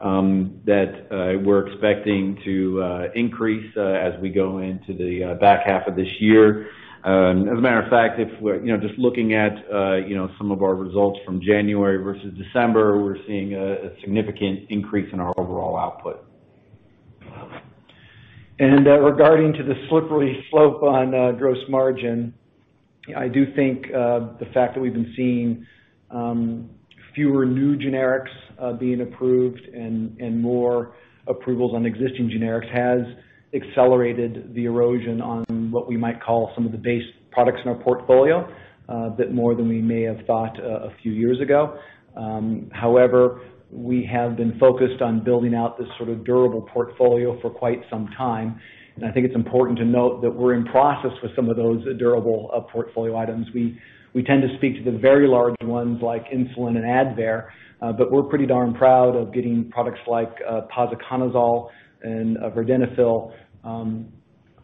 [0.00, 5.64] Um, that uh, we're expecting to uh, increase uh, as we go into the back
[5.64, 6.68] half of this year.
[7.04, 9.56] Um, as a matter of fact, if we're, you know, just looking at
[10.08, 15.10] you know, some of our results from January versus December, we're seeing a significant increase
[15.12, 16.24] in our overall output.
[18.58, 22.34] And uh regarding to the slippery slope on gross margin,
[23.16, 25.66] I do think the fact that we've been seeing
[26.10, 26.70] um,
[27.14, 30.94] fewer new generics uh, being approved and more
[31.26, 33.00] approvals on existing generics has
[33.54, 37.82] accelerated the erosion on what we might call some of the base products in our
[37.82, 38.48] portfolio,
[38.88, 41.78] uh, a bit more than we may have thought uh, a few years ago.
[42.16, 47.50] Um, however, we have been focused on building out this sort of durable portfolio for
[47.50, 48.60] quite some time,
[48.96, 51.82] and I think it's important to note that we're in process with some of those
[51.98, 53.46] durable portfolio items.
[53.52, 53.78] We
[54.22, 57.48] tend to speak to the very large ones like insulin and Advair,
[57.80, 60.38] but we're pretty darn proud of getting products like
[60.70, 61.70] posaconazole
[62.02, 63.32] and vardenafil,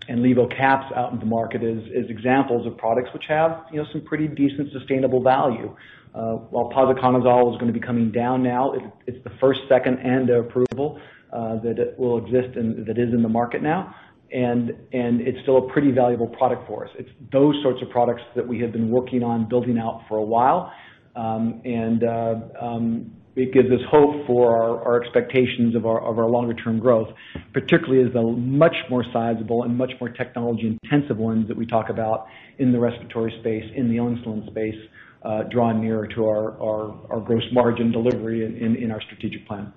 [0.09, 4.03] and levocaps out into the market as examples of products which have you know some
[4.03, 5.75] pretty decent sustainable value.
[6.15, 8.73] Uh while posaconazole is going to be coming down now,
[9.07, 10.99] it's the first, second ANDA approval
[11.33, 13.95] uh, that will exist and that is in the market now,
[14.33, 16.91] and and it's still a pretty valuable product for us.
[16.99, 20.23] It's those sorts of products that we have been working on building out for a
[20.23, 20.73] while.
[21.17, 26.29] Um, and uh, um, it gives us hope for our expectations of our of our
[26.29, 27.09] longer-term growth,
[27.53, 32.27] particularly as the much more sizable and much more technology-intensive ones that we talk about
[32.59, 34.75] in the respiratory space, in the insulin space,
[35.23, 39.73] uh, draw nearer to our gross margin delivery in our strategic plan.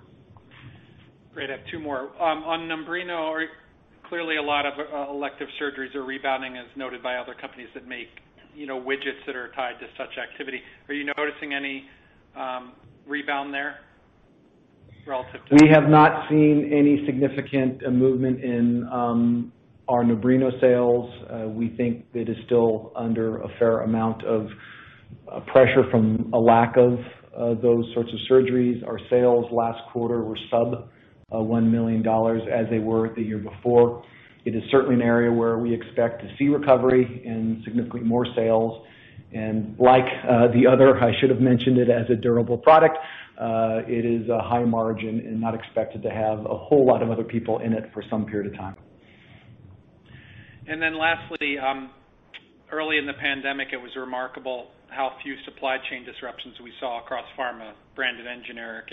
[1.33, 1.49] Great.
[1.49, 2.09] I have two more.
[2.21, 3.45] Um, on NUMBRINO,
[4.13, 7.87] clearly a lot of uh, elective surgeries are rebounding, as noted by other companies that
[7.87, 8.09] make
[8.55, 10.61] you know, widgets that are tied to such activity.
[10.87, 11.85] Are you noticing any
[12.35, 12.73] um,
[13.07, 13.79] rebound there
[15.07, 15.57] relative to?
[15.59, 19.51] We have not seen any significant uh, movement in um,
[19.87, 21.09] our NUMBRINO sales.
[21.27, 24.45] Uh, we think it is still under a fair amount of
[25.47, 26.99] pressure from a lack of
[27.63, 28.87] those sorts of surgeries.
[28.87, 30.87] Our sales last quarter were sub
[31.33, 32.05] Uh, $1 million
[32.47, 34.05] as they were the year before.
[34.45, 38.85] It is certainly an area where we expect to see recovery and significantly more sales.
[39.33, 42.99] And like uh, the other, I should have mentioned it as a durable product,
[43.39, 47.09] uh, it is a high margin and not expected to have a whole lot of
[47.09, 48.75] other people in it for some period of time.
[50.67, 51.89] And then lastly, um,
[52.71, 57.25] early in the pandemic, it was remarkable how few supply chain disruptions we saw across
[57.35, 58.89] pharma, branded and generic.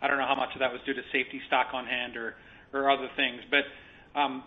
[0.00, 2.34] I don't know how much of that was due to safety stock on hand or
[2.90, 3.40] other things.
[3.50, 3.64] But
[4.18, 4.42] um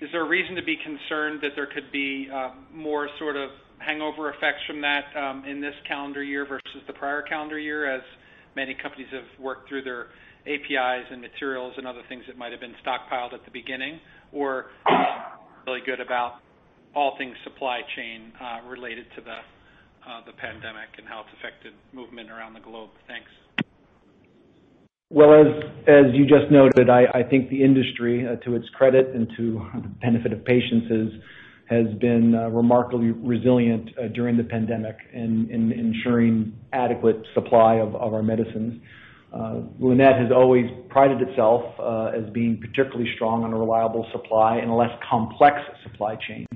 [0.00, 3.48] is there a reason to be concerned that there could be uh, more sort of
[3.78, 8.02] hangover effects from that um, in this calendar year versus the prior calendar year, as
[8.54, 10.08] many companies have worked through their
[10.46, 13.98] APIs and materials and other things that might have been stockpiled at the beginning?
[14.32, 14.66] Or
[15.66, 16.40] really good about
[16.94, 22.30] all things supply chain uh, related to uh, the pandemic and how it's affected movement
[22.30, 22.90] around the globe?
[23.06, 23.30] Thanks.
[25.08, 29.14] Well, as as you just noted, I I think the industry, uh, to its credit
[29.14, 30.88] and to the benefit of patients,
[31.66, 37.94] has been uh, remarkably resilient uh, during the pandemic and in ensuring adequate supply of
[37.94, 38.82] of our medicines.
[39.78, 41.62] Lannett has always prided itself
[42.14, 46.46] as being particularly strong on a reliable supply and a less complex supply chain.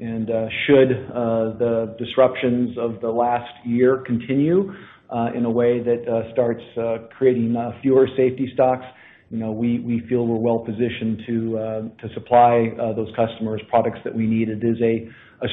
[0.00, 4.72] And uh should uh the disruptions of the last year continue
[5.14, 8.84] Uh, in a way that uh, starts uh, creating fewer safety stocks,
[9.30, 14.26] you know, we feel we're well positioned to to supply those customers products that we
[14.26, 14.48] need.
[14.48, 15.08] It is a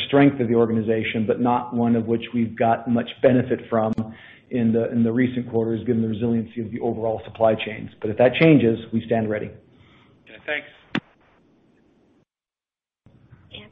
[0.08, 3.94] strength of the organization, but not one of which we've got much benefit from
[4.50, 7.92] in the in the recent quarters, given the resiliency of the overall supply chains.
[8.02, 9.52] But if that changes, we stand ready.
[10.26, 10.68] Okay, thanks.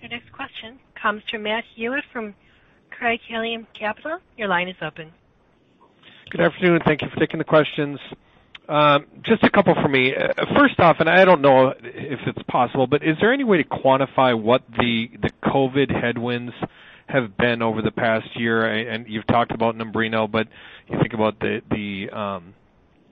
[0.04, 2.34] Our next question comes from Matt Hewitt from
[2.92, 4.20] Craig-Hallum Capital.
[4.38, 5.12] Your line is open.
[6.30, 6.82] Good afternoon.
[6.86, 8.00] Thank you for taking the questions.
[8.68, 10.14] Um, just a couple from me.
[10.16, 13.58] Uh, first off, and I don't know if it's possible, but is there any way
[13.58, 15.10] to quantify what the
[15.44, 16.54] COVID headwinds
[17.08, 18.64] have been over the past year?
[18.64, 20.48] And you've talked about NUMBRINO, but
[20.88, 22.54] you think about the um,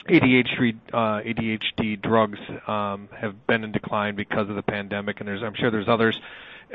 [0.08, 5.72] ADHD uh, drugs um, have been in decline because of the pandemic, and I'm sure
[5.72, 6.20] there's others.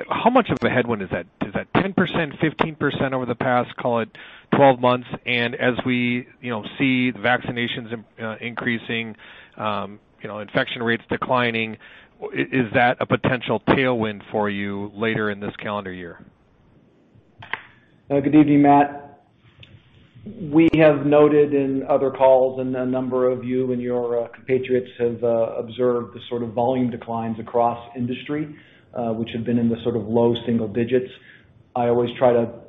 [0.09, 1.27] How much of a headwind is that?
[1.47, 4.09] Is that 10%, 15% over the past, call it
[4.57, 5.09] 12 months?
[5.27, 9.17] And as we you know, see vaccinations uh, increasing,
[9.57, 11.77] um, you know, infection rates declining,
[12.33, 16.25] is that a potential tailwind for you later in this calendar year?
[18.11, 19.21] Uh, good evening, Matt.
[20.41, 24.91] We have noted in other calls, and a number of you and your uh, compatriots
[24.99, 28.55] have observed the sort of volume declines across industry,
[28.95, 31.11] which have been in the sort of low single digits.
[31.75, 32.62] I always try to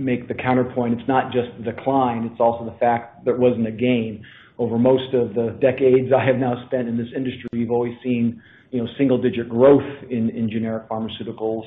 [0.00, 0.98] make the counterpoint.
[0.98, 4.24] It's not just the decline, it's also the fact that there wasn't a gain.
[4.58, 8.42] Over most of the decades I have now spent in this industry, we've always seen
[8.70, 11.62] you know, single-digit growth in in generic pharmaceuticals.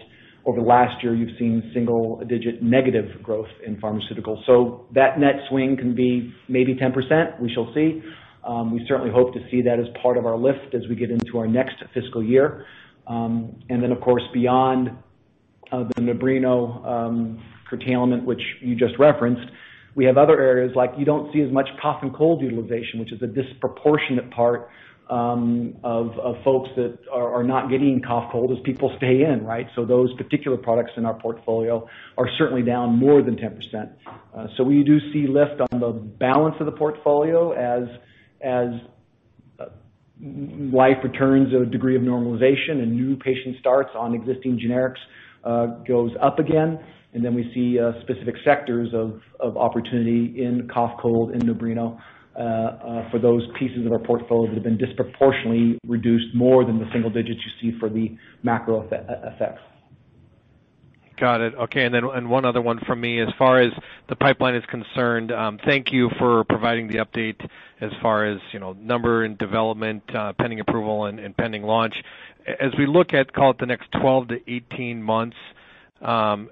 [0.45, 4.45] Over the last year, you've seen single-digit negative growth in pharmaceuticals.
[4.45, 7.39] So that net swing can be maybe 10%.
[7.39, 8.03] We shall see.
[8.43, 11.11] Um, we certainly hope to see that as part of our lift as we get
[11.11, 12.65] into our next fiscal year.
[13.07, 14.89] Um, and then of course, beyond
[15.71, 19.51] uh, the NUMBRINO um, curtailment, which you just referenced,
[19.95, 23.11] we have other areas like you don't see as much cough and cold utilization, which
[23.11, 24.69] is a disproportionate part
[25.09, 29.67] um, of folks that are not getting cough, cold as people stay in, right?
[29.75, 33.93] So those particular products in our portfolio are certainly down more than 10%.
[34.33, 37.87] Uh, so, we do see lift on the balance of the portfolio as
[38.41, 38.69] as
[39.59, 39.65] uh,
[40.19, 44.97] life returns a degree of normalization and new patient starts on existing generics
[45.43, 46.79] uh, goes up again.
[47.13, 51.99] Then we see uh, specific sectors of opportunity in cough, cold, in NUMBRINO
[52.35, 56.79] uh, uh, for those pieces of our portfolio that have been disproportionately reduced more than
[56.79, 59.61] the single digits you see for the macro effects.
[61.19, 61.53] Got it.
[61.53, 61.85] Okay.
[61.85, 63.21] And then and one other one from me.
[63.21, 63.71] As far as
[64.09, 67.47] the pipeline is concerned, um, thank you for providing the update
[67.79, 70.01] as far as you know number and development,
[70.39, 72.01] pending approval and pending launch.
[72.47, 75.37] As we look at, call it the next 12 to 18 months,
[76.03, 76.49] Um,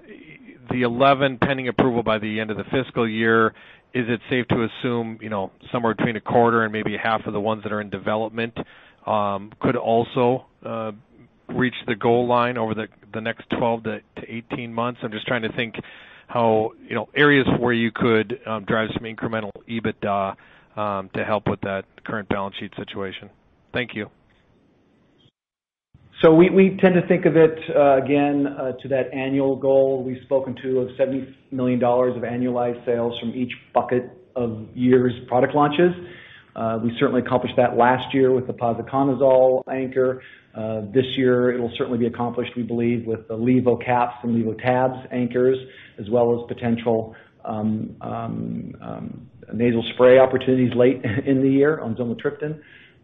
[0.70, 3.48] the 11 pending approval by the end of the fiscal year,
[3.94, 7.32] is it safe to assume you know, somewhere between a quarter and maybe half of
[7.32, 8.56] the ones that are in development
[9.06, 10.92] um, could also uh,
[11.48, 15.00] reach the goal line over the next 12 to 18 months?
[15.02, 15.74] I'm just trying to think
[16.28, 20.36] how you know, areas where you could um, drive some incremental EBITDA
[21.12, 23.28] to help with that current balance sheet situation.
[23.74, 24.10] Thank you.
[26.22, 30.22] So we tend to think of it, uh, again, uh, to that annual goal we've
[30.22, 34.04] spoken to of $70 million of annualized sales from each bucket
[34.36, 35.90] of year's product launches.
[36.54, 40.22] Uh, we certainly accomplished that last year with the posaconazole anchor.
[40.94, 45.04] This year, it'll certainly be accomplished, we believe, with the levo caps and levo tabs
[45.10, 45.58] anchors,
[45.98, 51.96] as well as potential um, um, um, nasal spray opportunities late in the year on
[51.96, 52.60] zolmitriptan.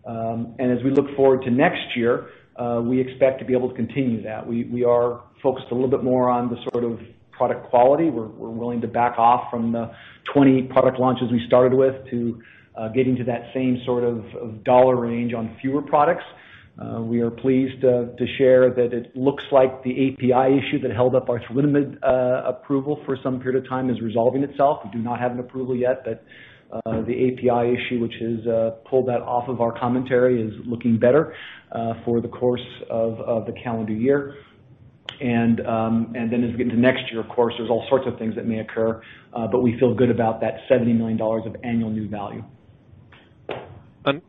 [0.06, 2.28] And as we look forward to next year,
[2.58, 4.44] Uh, we expect to be able to continue that.
[4.44, 6.98] We we are focused a little bit more on the sort of
[7.30, 8.10] product quality.
[8.10, 9.92] We're we're willing to back off from the
[10.34, 12.42] 20 product launches we started with to
[12.76, 16.24] uh, getting to that same sort of dollar range on fewer products.
[16.80, 20.90] Uh, we are pleased to to share that it looks like the API issue that
[20.90, 21.96] held up our thalidomide
[22.44, 24.80] approval for some period of time is resolving itself.
[24.84, 26.24] We do not have an approval yet, but
[26.70, 30.98] Uh, the API issue, which has uh, pulled that off of our commentary, is looking
[30.98, 31.34] better
[31.72, 34.34] uh, for the course of the calendar year.
[35.20, 38.18] Um, and then as we get into next year, of course, there's all sorts of
[38.18, 39.02] things that may occur,
[39.32, 42.44] but we feel good about that $70 million of annual new value.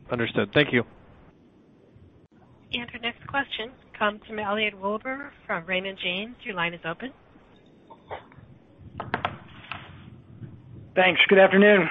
[0.09, 0.51] Understood.
[0.53, 0.83] Thank you.
[2.73, 6.35] Our next question comes from Elliot Wilbur from Raymond James.
[6.43, 7.11] Your line is open.
[10.95, 11.21] Thanks.
[11.27, 11.89] Good afternoon.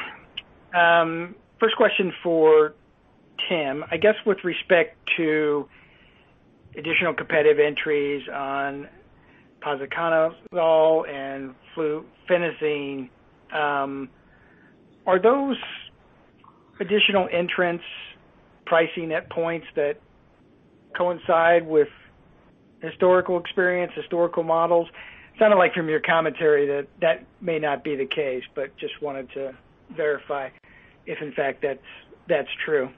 [0.74, 2.74] Um, first question for
[3.48, 3.84] Tim.
[3.90, 5.68] I guess with respect to
[6.76, 8.88] additional competitive entries on
[9.64, 13.08] posaconazole and fluphenazine,
[13.52, 14.08] um,
[15.06, 15.56] are those
[16.80, 17.84] additional entrants
[18.66, 19.94] pricing at points that
[20.96, 21.88] coincide with
[22.82, 24.88] historical experience, historical models?
[25.38, 29.30] Sounded like from your commentary that that may not be the case, but just wanted
[29.32, 29.52] to
[29.96, 30.48] verify
[31.08, 31.88] if in fact that's
[32.28, 32.90] that's true.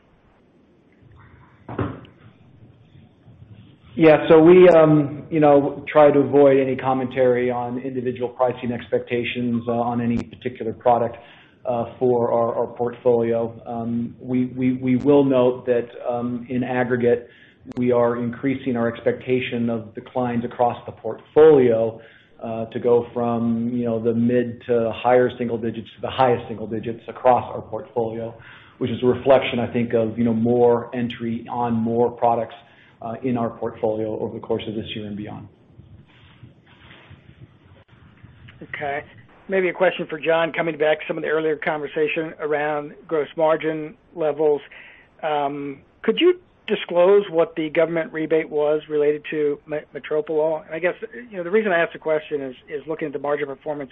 [3.95, 4.29] Yeah.
[4.29, 9.73] So we um, you know, try to avoid any commentary on individual pricing expectations uh,
[9.73, 11.17] on any particular product
[11.65, 13.39] uh, for our portfolio.
[13.67, 17.29] Um we we will note that um, in aggregate,
[17.77, 22.01] we are increasing our expectation of declines across the portfolio
[22.43, 26.49] Uh, to go from you know, the mid to higher single digits to the highest
[26.49, 28.35] single digits across our portfolio,
[28.79, 32.55] which is a reflection, I think, of you know, more entry on more products
[33.03, 35.49] uh, in our portfolio over the course of this year and beyond.
[38.63, 39.05] Okay.
[39.49, 43.29] Maybe a question for John, coming back to some of the earlier conversation around gross
[43.37, 44.63] margin levels.
[45.23, 46.41] Um, could you
[46.71, 50.71] disclose what the government rebate was related to metoprolol?
[50.71, 53.19] I guess, you know, the reason I ask the question is is looking at the
[53.19, 53.91] margin performance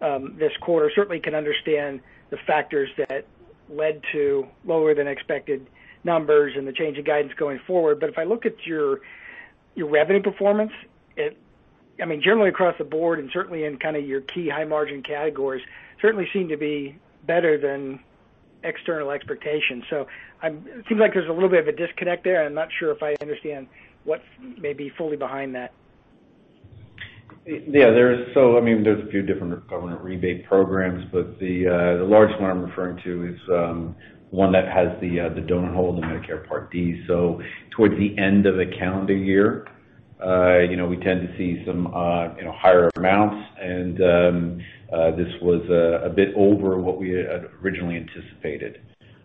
[0.00, 2.00] um, this quarter, certainly can understand
[2.30, 3.26] the factors that
[3.68, 5.66] led to lower than expected
[6.04, 8.00] numbers and the change in guidance going forward.
[8.00, 9.00] But if I look at your
[9.74, 10.72] your revenue performance,
[11.16, 11.36] it,
[12.02, 15.02] I mean, generally across the board and certainly in kind of your key high margin
[15.02, 15.62] categories,
[16.00, 18.00] certainly seem to be better than
[18.64, 19.84] external expectations.
[20.42, 23.02] It seems like there's a little bit of a disconnect there, I'm not sure if
[23.02, 23.66] I understand
[24.04, 24.22] what
[24.58, 25.72] may be fully behind that.
[27.46, 27.90] Yeah.
[27.90, 32.04] There's so I mean, there's a few different government rebate programs, but the uh, the
[32.04, 33.96] largest one I'm referring to is um,
[34.30, 37.02] one that has the uh, the donut hole in the Medicare Part D.
[37.06, 39.66] So towards the end of a calendar year,
[40.24, 41.86] uh, you know we tend to see some
[42.36, 44.58] you know higher amounts, and um,
[45.16, 45.62] this was
[46.04, 48.80] a bit over what we had originally anticipated.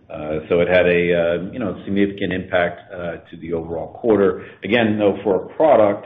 [0.09, 4.45] Uh, it had a uh, you know, significant impact uh, to the overall quarter.
[4.63, 6.05] Again, though, for a product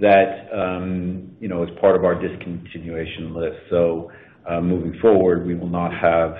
[0.00, 3.58] that, um, you know, is part of our discontinuation list.
[3.70, 4.10] So
[4.48, 6.36] uh moving forward, we will not have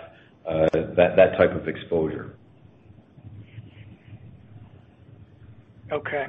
[0.47, 2.37] uh that type of exposure.
[5.93, 6.27] Okay.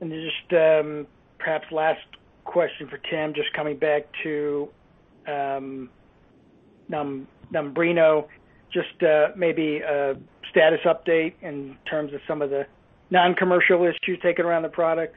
[0.00, 1.06] And just um,
[1.38, 2.00] perhaps last
[2.44, 4.68] question for Tim, just coming back to
[5.26, 5.90] um,
[6.90, 8.26] NUMBRINO,
[8.74, 10.14] just uh, maybe a
[10.50, 12.66] status update in terms of some of the
[13.10, 15.16] non-commercial issues taken around the product,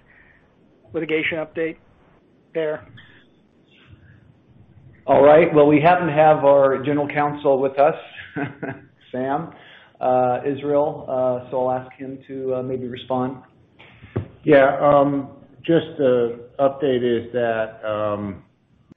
[0.94, 1.78] litigation update
[2.54, 2.88] there.
[5.06, 5.54] All right.
[5.54, 7.96] Well, we happen to have our General Counsel with us,
[9.12, 9.52] Sam
[10.00, 11.06] uh, Israel.
[11.08, 13.38] Uh, so I'll ask him to uh, maybe respond.
[14.44, 14.78] Yeah.
[14.80, 15.30] Um,
[15.66, 18.44] just the update is that um,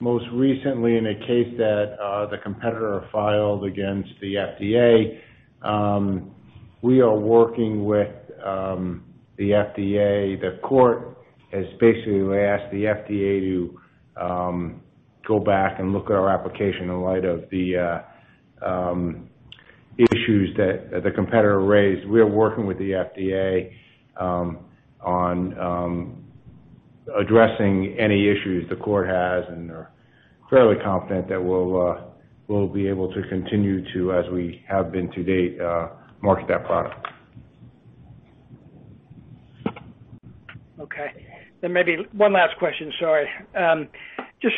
[0.01, 1.97] most recently in a case that
[2.31, 5.21] the competitor filed against the FDA.
[5.63, 6.35] Um
[6.83, 8.09] we are working with
[8.45, 9.05] um
[9.37, 10.41] the FDA.
[10.41, 11.19] The court
[11.53, 13.81] has basically asked the FDA to
[14.23, 14.81] um
[15.29, 18.03] go back and look at our application in light of the
[19.99, 22.09] issues that the competitor raised.
[22.09, 23.73] We are working with the FDA
[24.17, 24.61] um
[25.03, 26.20] on
[27.21, 29.91] addressing any issues the court has, and are
[30.49, 32.01] fairly confident that we'll uh
[32.49, 35.59] we'll be able to continue to, as we have been to date,
[36.21, 37.07] market that product.
[40.81, 41.27] Okay.
[41.61, 43.29] Then maybe one last question, sorry.
[44.43, 44.57] Just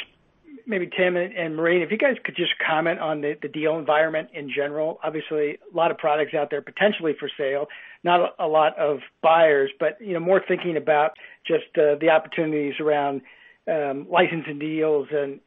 [0.67, 4.49] maybe Tim and Maureen, if you guys could just comment on the deal environment in
[4.49, 4.99] general.
[5.03, 7.67] Obviously, a lot of products out there potentially for sale,
[8.05, 11.11] not a lot of buyers, but you know more thinking about
[11.47, 13.23] just uh, the opportunities around
[13.69, 15.41] um, licensing deals and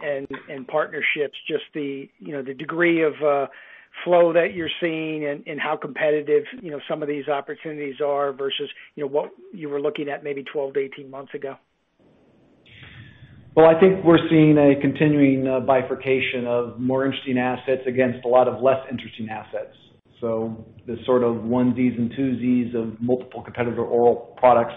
[0.49, 3.47] and partnerships, just the you know, the degree of uh,
[4.03, 8.33] flow that you're seeing and and how competitive you know some of these opportunities are
[8.33, 11.55] versus you know what you were looking at maybe 12 to 18 months ago.
[13.55, 18.27] Well, I think we're seeing a continuing uh, bifurcation of more interesting assets against a
[18.27, 19.73] lot of less interesting assets.
[20.19, 24.73] So the sort of onesies and twosies of multiple competitor oral products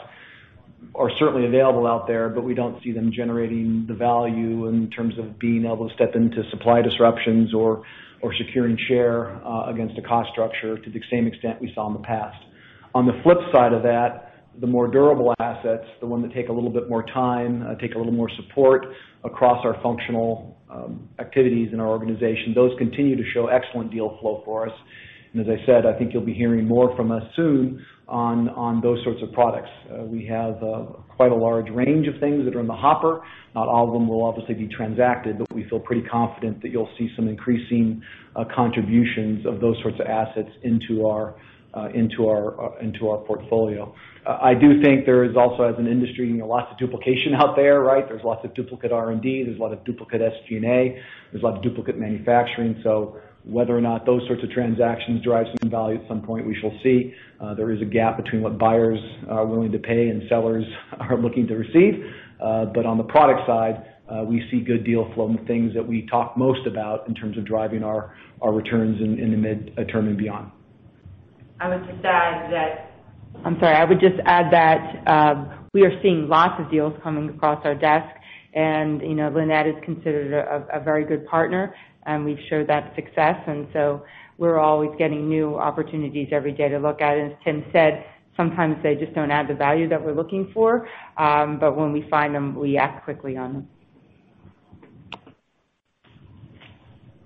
[0.95, 5.19] are certainly available out there, but we don't see them generating the value in terms
[5.19, 7.83] of being able to step into supply disruptions or
[8.21, 11.93] or securing share uh, against a cost structure to the same extent we saw in
[11.93, 12.37] the past.
[12.93, 16.53] On the flip side of that, the more durable assets, the ones that take a
[16.53, 18.87] little bit more time, uh, take a little more support
[19.23, 24.43] across our functional um, activities in our organization, those continue to show excellent deal flow
[24.45, 24.75] for us.
[25.33, 28.81] And as I said, I think you'll be hearing more from us soon on on
[28.81, 29.71] those sorts of products.
[30.07, 30.59] We have
[31.17, 33.23] quite a large range of things that are in the hopper.
[33.55, 36.91] Not all of them will obviously be transacted, but we feel pretty confident that you'll
[36.99, 38.03] see some increasing
[38.55, 41.35] contributions of those sorts of assets into our
[41.75, 43.95] uh into our uh into our portfolio.
[44.29, 48.07] I do think there is also, as an industry, lots of duplication out there, right?
[48.07, 51.01] There's lots of duplicate R&D, there's a lot of duplicate SG&A,
[51.33, 52.79] there's a lot of duplicate manufacturing.
[53.49, 56.73] Whether or not those sorts of transactions drive some value at some point, we shall
[56.83, 57.15] see.
[57.57, 60.65] There is a gap between what buyers are willing to pay and sellers
[61.01, 61.95] are looking to receive.
[62.41, 63.85] Uh but on the product side,
[64.27, 67.39] we see good deal flow in the things that we talk most about in terms
[67.39, 70.51] of driving our our returns in the mid-term and beyond.
[71.61, 72.93] I would just add that
[73.45, 77.29] I'm sorry, I would just add that um we are seeing lots of deals coming
[77.29, 78.09] across our desk,
[78.55, 81.75] and Lannett is considered a very good partner,
[82.09, 83.37] and we've showed that success.
[83.47, 84.03] And so
[84.39, 87.19] we're always getting new opportunities every day to look at.
[87.19, 88.05] And as Tim said,
[88.37, 90.89] sometimes they just don't add the value that we're looking for.
[91.19, 93.69] Um but when we find them, we act quickly on them.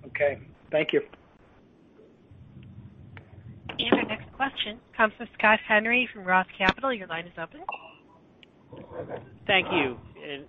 [0.06, 0.38] Okay.
[0.70, 1.00] Thank you.
[3.78, 6.92] And our next question comes from Scott Henry from ROTH Capital.
[6.92, 7.60] Your line is open.
[9.46, 9.98] Thank you,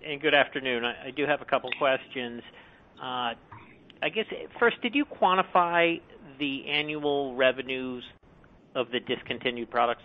[0.06, 0.84] and good afternoon.
[0.84, 2.42] I do have a couple questions.
[4.04, 4.26] I guess,
[4.60, 5.98] first, did you quantify
[6.38, 8.04] the annual revenues
[8.74, 10.02] of the discontinued products?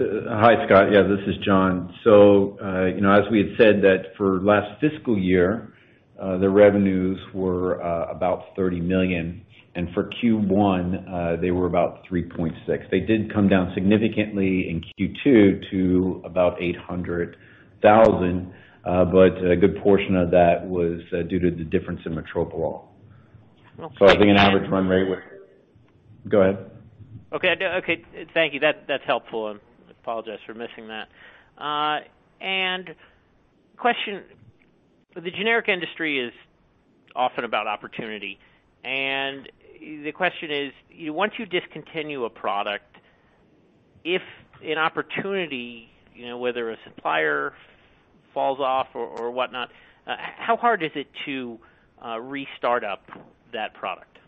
[0.00, 0.86] Uh, hi, Scott.
[0.90, 1.94] Yeah, this is John.
[2.04, 5.74] So uh you know, as we had said that for last fiscal year,
[6.18, 9.44] uh, the revenues were uh, about 30 million,
[9.74, 12.88] and for Q1, they were about $3.6 million.
[12.90, 18.52] They did come down significantly in Q2 to about $800,000,
[18.84, 22.84] but a good portion of that was due to the difference in metoprolol.
[23.80, 24.06] Okay.
[24.06, 25.18] I think an average run rate would
[26.28, 26.70] Go ahead.
[27.32, 28.04] Okay.
[28.32, 28.60] Thank you.
[28.60, 31.08] That's helpful, I apologize for missing that.
[31.58, 32.00] Uh
[33.76, 34.22] question,
[35.14, 36.32] the generic industry is
[37.16, 38.38] often about opportunity,
[38.84, 40.72] and the question is,
[41.12, 42.96] once you discontinue a product,
[44.04, 44.22] if
[44.64, 45.88] an opportunity,
[46.36, 47.52] whether a supplier
[48.34, 49.70] falls off or whatnot,
[50.06, 51.58] uh, how hard is it to
[52.04, 53.02] uh, restart up
[53.52, 54.18] that product?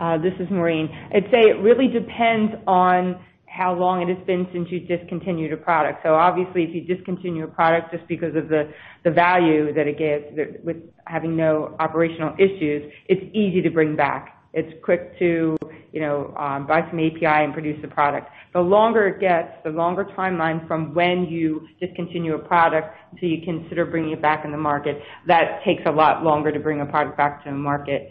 [0.00, 0.88] Uh, this is Maureen.
[1.14, 5.56] I'd say it really depends on how long it has been since you discontinued a
[5.56, 6.00] product.
[6.02, 10.24] So obviously, if you discontinue a product just because of the value that it gives
[10.64, 14.33] with having no operational issues, it's easy to bring back.
[14.54, 15.56] It's quick to
[15.92, 18.28] you know, um buy some API and produce the product.
[18.52, 23.44] The longer it gets, the longer timeline from when you discontinue a product till you
[23.44, 26.86] consider bringing it back in the market, that takes a lot longer to bring a
[26.86, 28.10] product back to the market.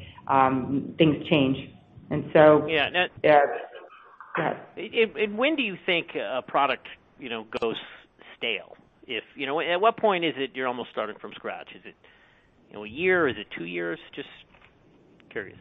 [0.97, 1.57] Things change.
[2.09, 2.65] And so
[3.23, 3.43] Yeah.
[4.37, 4.57] Yes.
[5.35, 6.87] When do you think a product
[7.19, 7.75] you know, goes
[8.37, 8.77] stale?
[9.07, 11.69] If you know, At what point is it you're almost starting from scratch?
[11.75, 11.95] Is it
[12.69, 13.27] you know, a year?
[13.27, 13.99] Is it two years?
[14.15, 14.29] Just
[15.29, 15.57] curious.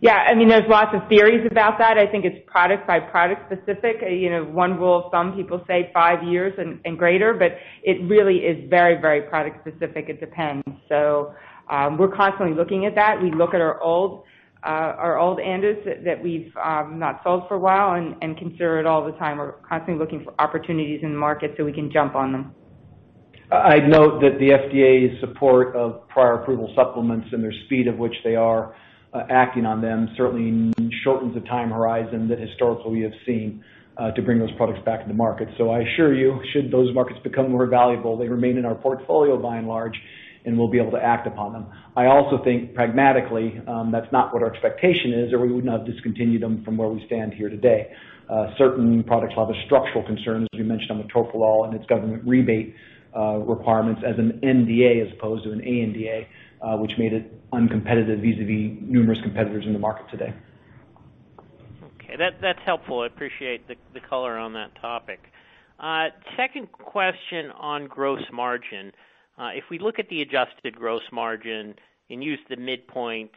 [0.00, 0.24] Yeah.
[0.28, 1.96] I mean there's lots of theories about that.
[1.98, 3.96] I think it's product by product specific.
[4.02, 8.02] Uh you know, one rule of thumb, people say five years and greater, but it
[8.08, 10.08] really is very very product specific.
[10.08, 10.64] It depends.
[10.88, 11.34] So
[11.70, 13.20] um we're constantly looking at that.
[13.22, 14.24] We look at our old
[14.64, 19.38] ANDAs that we've not sold for a while and consider it all the time.
[19.38, 22.54] We're constantly looking for opportunities in the market so we can jump on them.
[23.50, 28.14] I'd note that the FDA's support of prior approval supplements and their speed of which
[28.24, 28.74] they are
[29.14, 33.64] acting on them certainly shortens the time horizon that historically we have seen
[34.14, 35.48] to bring those products back to the market.
[35.56, 39.40] So i assure you, should those markets become more valuable, they remain in our portfolio
[39.40, 39.98] by and large,
[40.44, 41.66] and we'll be able to act upon them.
[41.96, 45.78] I also think pragmatically, um that's not what our expectation is, or we would not
[45.78, 47.90] have discontinued them from where we stand here today.
[48.58, 52.22] Certain products will have a structural concern, as we mentioned on metoprolol and its government
[52.26, 52.74] rebate
[53.16, 56.26] uh requirements as an NDA as opposed to an ANDA,
[56.62, 60.32] Uh, which made it uncompetitive vis-a-vis numerous competitors in the market today.
[62.00, 62.16] Okay.
[62.16, 63.00] That's helpful.
[63.00, 65.20] I appreciate the color on that topic.
[65.78, 68.92] Uh, second question on gross margin.
[69.38, 71.74] Uh, if we look at the adjusted gross margin
[72.08, 73.36] and use the midpoints,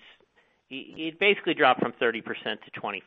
[0.70, 3.02] it basically dropped from 30% to 25%.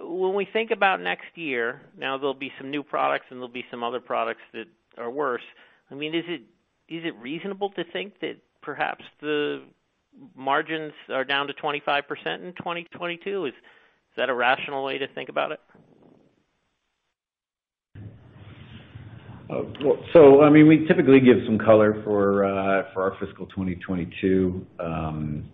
[0.00, 3.66] When we think about next year, now there'll be some new products and there'll be
[3.70, 4.66] some other products that
[4.96, 5.42] are worse.
[5.90, 6.24] I mean is
[6.88, 9.62] it reasonable to think that perhaps the
[10.34, 12.02] margins are down to 25%
[12.42, 13.46] in 2022?
[13.46, 13.52] Is
[14.16, 15.60] that a rational way to think about it?
[19.50, 19.62] Uh,
[20.14, 25.50] so, I mean, we typically give some color for uh for our fiscal 2022 um,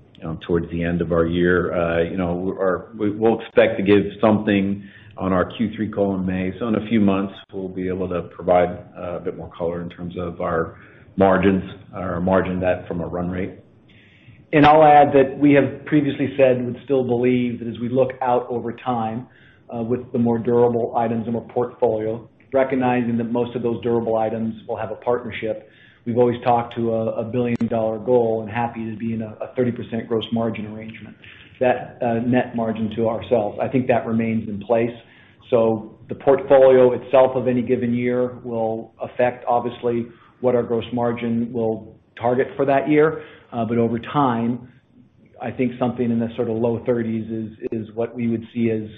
[0.47, 1.75] towards the end of our year.
[1.75, 4.85] Uh, you know, we'll expect to give something
[5.17, 6.53] on our Q3 call in May.
[6.61, 9.83] So in a few months, we'll be able to provide uh, a bit more color
[9.83, 10.79] in terms of our
[11.19, 13.59] margins, our margin that from a run rate.
[14.53, 18.13] And I'll add that we have previously said, and still believe, that as we look
[18.23, 19.29] out over time
[19.69, 24.17] uh, with the more durable items in our portfolio, recognizing that most of those durable
[24.17, 25.69] items will have a partnership,
[26.07, 30.25] we've always talked to a billion-dollar goal and happy to be in a 30% gross
[30.33, 31.15] margin arrangement.
[31.61, 34.95] That uh, net margin to ourselves, I think that remains in place.
[35.51, 40.07] So the portfolio itself of any given year will affect, obviously,
[40.41, 43.25] what our gross margin will target for that year.
[43.53, 44.73] Uh but over time,
[45.41, 48.71] I think something in the sort of low 30s is is what we would see
[48.71, 48.89] as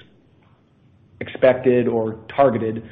[1.21, 2.89] expected or targeted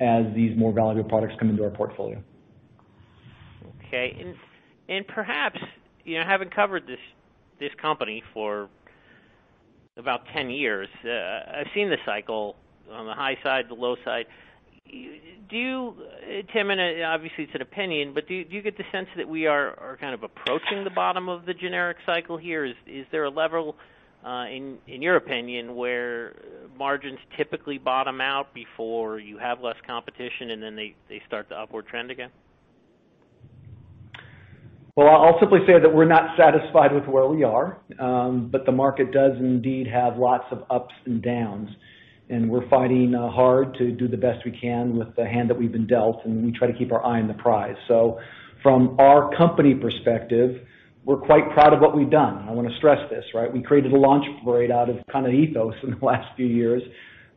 [0.00, 2.22] as these more valuable products come into our portfolio.
[3.86, 4.34] Okay.
[5.08, 5.60] Perhaps,
[6.04, 6.84] you know, having covered
[7.58, 8.68] this company for
[9.96, 12.56] about 10 years, I've seen the cycle
[12.92, 14.26] on the high side, the low side.
[14.92, 19.28] Uh, Tim, and uh, obviously it's an opinion, but do you get the sense that
[19.28, 22.64] we are kind of approaching the bottom of the generic cycle here?
[22.64, 23.76] Is is there a level,
[24.24, 26.34] uh, in in your opinion, where
[26.76, 31.86] margins typically bottom out before you have less competition and then they start the upward
[31.86, 32.30] trend again?
[34.96, 37.78] Well, I'll simply say that we're not satisfied with where we are.
[38.00, 41.68] Um, but the market does indeed have lots of ups and downs,
[42.28, 45.58] and we're fighting uh, hard to do the best we can with the hand that
[45.58, 47.76] we've been dealt, and we try to keep our eye on the prize.
[47.86, 48.18] So
[48.62, 50.66] from our company perspective,
[51.04, 52.48] we're quite proud of what we've done.
[52.48, 53.52] I want to stress this, right?
[53.52, 56.82] We created a launch parade out of kind of ethos in the last few years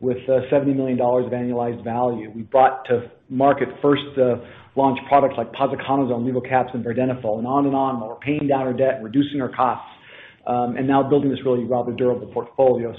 [0.00, 2.30] with uh, $70 million of annualized value.
[2.34, 4.36] We brought to market first uh,
[4.74, 8.62] launch products like posaconazole, levocaps, and vardenafil, and on and on, while we're paying down
[8.62, 9.86] our debt reducing our costs,
[10.46, 12.94] um, and now building this really rather durable portfolio.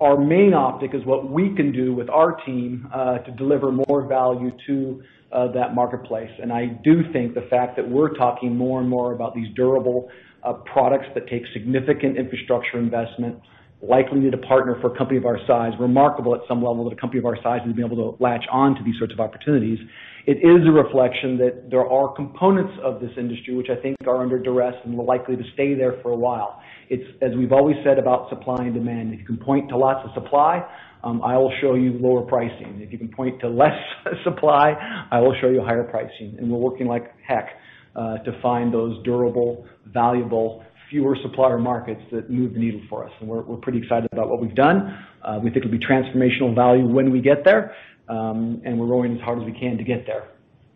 [0.00, 4.06] Our main optic is what we can do with our team uh, to deliver more
[4.06, 6.30] value to uh, that marketplace.
[6.40, 10.10] And I do think the fact that we're talking more and more about these durable
[10.42, 13.40] uh, products that take significant infrastructure investment,
[13.82, 17.00] likely to partner for a company of our size, remarkable at some level that a
[17.00, 19.78] company of our size has been able to latch on to these sorts of opportunities.
[20.26, 24.22] It is a reflection that there are components of this industry which I think are
[24.22, 26.60] under duress and are likely to stay there for a while.
[26.88, 29.12] It's as we've always said about supply and demand.
[29.12, 30.66] If you can point to lots of supply,
[31.04, 32.80] um, I will show you lower pricing.
[32.80, 33.78] If you can point to less
[34.24, 34.74] supply,
[35.10, 36.36] I will show you higher pricing.
[36.38, 37.50] And we're working like heck
[37.94, 43.12] uh, to find those durable, valuable, fewer supplier markets that move the needle for us.
[43.20, 45.04] And we're pretty excited about what we've done.
[45.22, 47.74] Uh, we think it'll be transformational value when we get there,
[48.08, 50.28] um, and we're rowing as hard as we can to get there.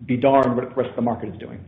[0.06, 1.64] Be darned what the rest of the market is doing.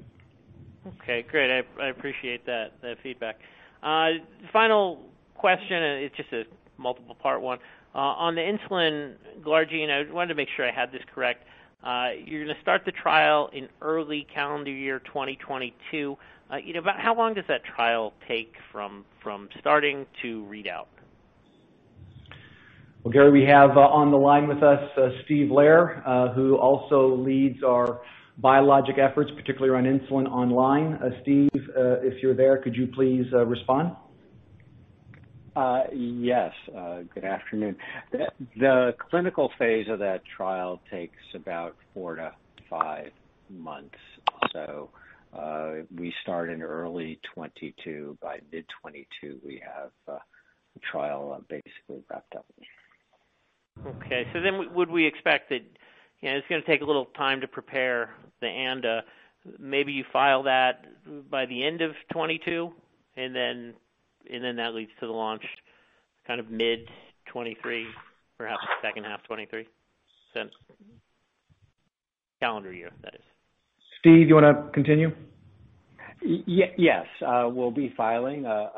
[1.00, 1.64] Okay, great.
[1.80, 2.72] I appreciate that
[3.02, 3.38] feedback.
[3.82, 4.10] Uh,
[4.52, 5.00] final
[5.34, 6.44] question, and it's just a
[6.78, 7.58] multiple part one.
[7.94, 11.44] Uh, on the insulin glargine, I wanted to make sure I had this correct.
[11.84, 16.16] You're going to start the trial in early calendar year 2022.
[16.52, 20.88] Uh, about how long does that trial take from from starting to read out?
[23.02, 27.16] Well, Gary, we have uh, on the line with us uh, Steve Lehrer, who also
[27.16, 28.02] leads our
[28.38, 30.98] biologic efforts, particularly around insulin online.
[31.22, 33.96] Steve, if you're there, could you please respond?
[35.92, 36.52] Yes.
[37.14, 37.76] Good afternoon.
[38.56, 42.32] The clinical phase of that trial takes about four to
[42.70, 43.10] five
[43.50, 43.98] months.
[45.36, 48.18] Uh, we start in early 2022.
[48.20, 50.18] By mid 2022, we have uh,
[50.74, 52.46] the trial uh, basically wrapped up.
[53.86, 54.26] Okay.
[54.32, 55.62] So then would we expect that
[56.20, 59.02] it's going to take a little time to prepare the ANDA,
[59.58, 60.84] maybe you file that
[61.30, 62.72] by the end of 2022,
[63.16, 63.74] and then
[64.30, 65.44] and then that leads to the launch
[66.26, 66.86] kind of mid
[67.26, 67.86] 2023,
[68.38, 69.66] perhaps second half 2023?
[72.40, 73.31] Calendar year, that is.
[74.02, 75.12] Steve, you want to continue?
[76.24, 77.06] Yes.
[77.24, 78.68] Uh, we'll be filing a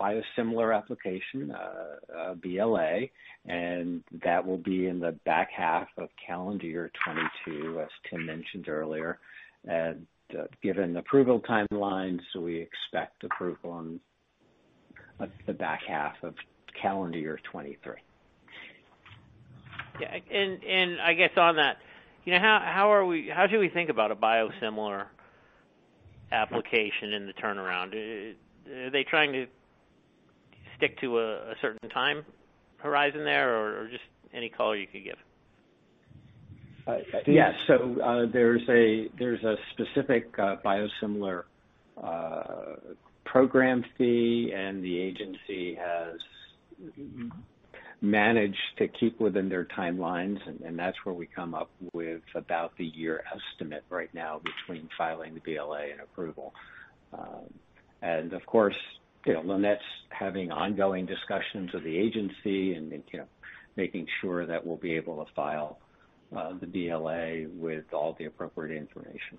[0.00, 3.00] biosimilar application, uh, uh, a BLA,
[3.44, 8.70] and that will be in the back half of calendar year 2022, as Tim mentioned
[8.70, 9.18] earlier.
[9.64, 10.06] And
[10.62, 14.00] given approval timelines, we expect approval in
[15.46, 16.34] the back half of
[16.80, 17.96] calendar year 2023.
[20.00, 20.08] Yeah.
[21.06, 21.76] I guess on that,
[22.26, 25.06] how how should we think about a biosimilar
[26.32, 27.94] application in the turnaround?
[28.70, 29.46] Are they trying to
[30.76, 32.24] stick to a certain time
[32.78, 35.16] horizon there, or just any color you could give?
[36.86, 37.54] Uh, yes.
[37.66, 41.44] So uh, there's a specific uh, biosimilar
[42.02, 42.76] uh,
[43.24, 46.20] program fee, and the agency has
[48.04, 52.84] managed to keep within their timelines, and that's where we come up with about the
[52.84, 56.52] year estimate right now between filing the BLA and approval.
[57.12, 57.52] Um
[58.02, 58.76] and of course,
[59.24, 59.80] you know, Lannett's
[60.10, 63.26] having ongoing discussions with the agency and you know,
[63.76, 65.78] making sure that we'll be able to file
[66.30, 69.38] the BLA with all the appropriate information.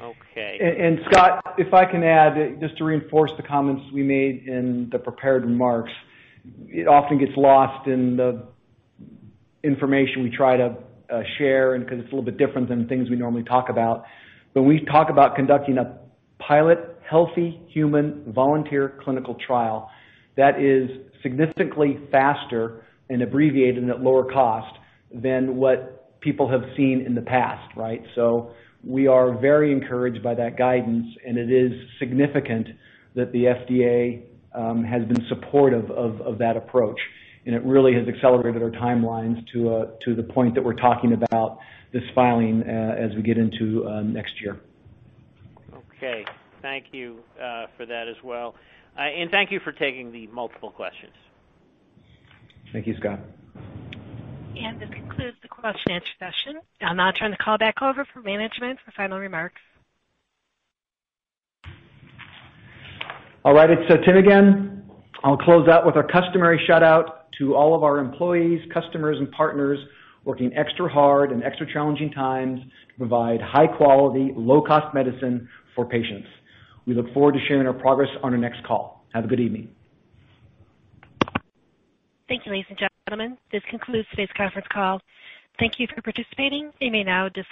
[0.00, 0.58] Okay.
[0.78, 4.98] And Scott, if I can add, just to reinforce the comments we made in the
[4.98, 5.92] prepared remarks.
[6.68, 8.46] It often gets lost in the
[9.62, 10.76] information we try to
[11.10, 14.04] uh, share, because it's a little bit different than things we normally talk about.
[14.52, 15.98] When we talk about conducting a
[16.38, 16.78] pilot
[17.08, 19.90] healthy human volunteer clinical trial,
[20.36, 20.90] that is
[21.22, 24.74] significantly faster and abbreviated and at lower cost
[25.12, 28.02] than what people have seen in the past, right?
[28.14, 32.68] So we are very encouraged by that guidance, and it is significant
[33.14, 34.22] that the FDA
[34.54, 37.00] Um, has been supportive of that approach.
[37.46, 41.58] And it really has accelerated our timelines to uh, the point that we're talking about
[41.92, 44.60] this filing uh, as we get into um, next year.
[45.96, 46.24] Okay.
[46.62, 48.54] Thank you uh, for that as well.
[48.96, 51.12] And thank you for taking the multiple questions.
[52.72, 53.20] Thank you, Scott.
[54.56, 56.60] And this concludes the question and answer session.
[56.80, 59.60] I'll now turn the call back over for management for final remarks.
[63.44, 63.68] All right.
[63.68, 64.84] It's uh, Tim again.
[65.22, 69.78] I'll close out with our customary shout-out to all of our employees, customers, and partners
[70.24, 76.26] working extra hard in extra challenging times to provide high-quality, low-cost medicine for patients.
[76.86, 79.04] We look forward to sharing our progress on our next call.
[79.12, 79.68] Have a good evening.
[82.28, 83.36] Thank you, ladies and gentlemen.
[83.52, 85.00] This concludes today's conference call.
[85.58, 86.72] Thank you for participating.
[86.80, 87.50] You may now disconnect.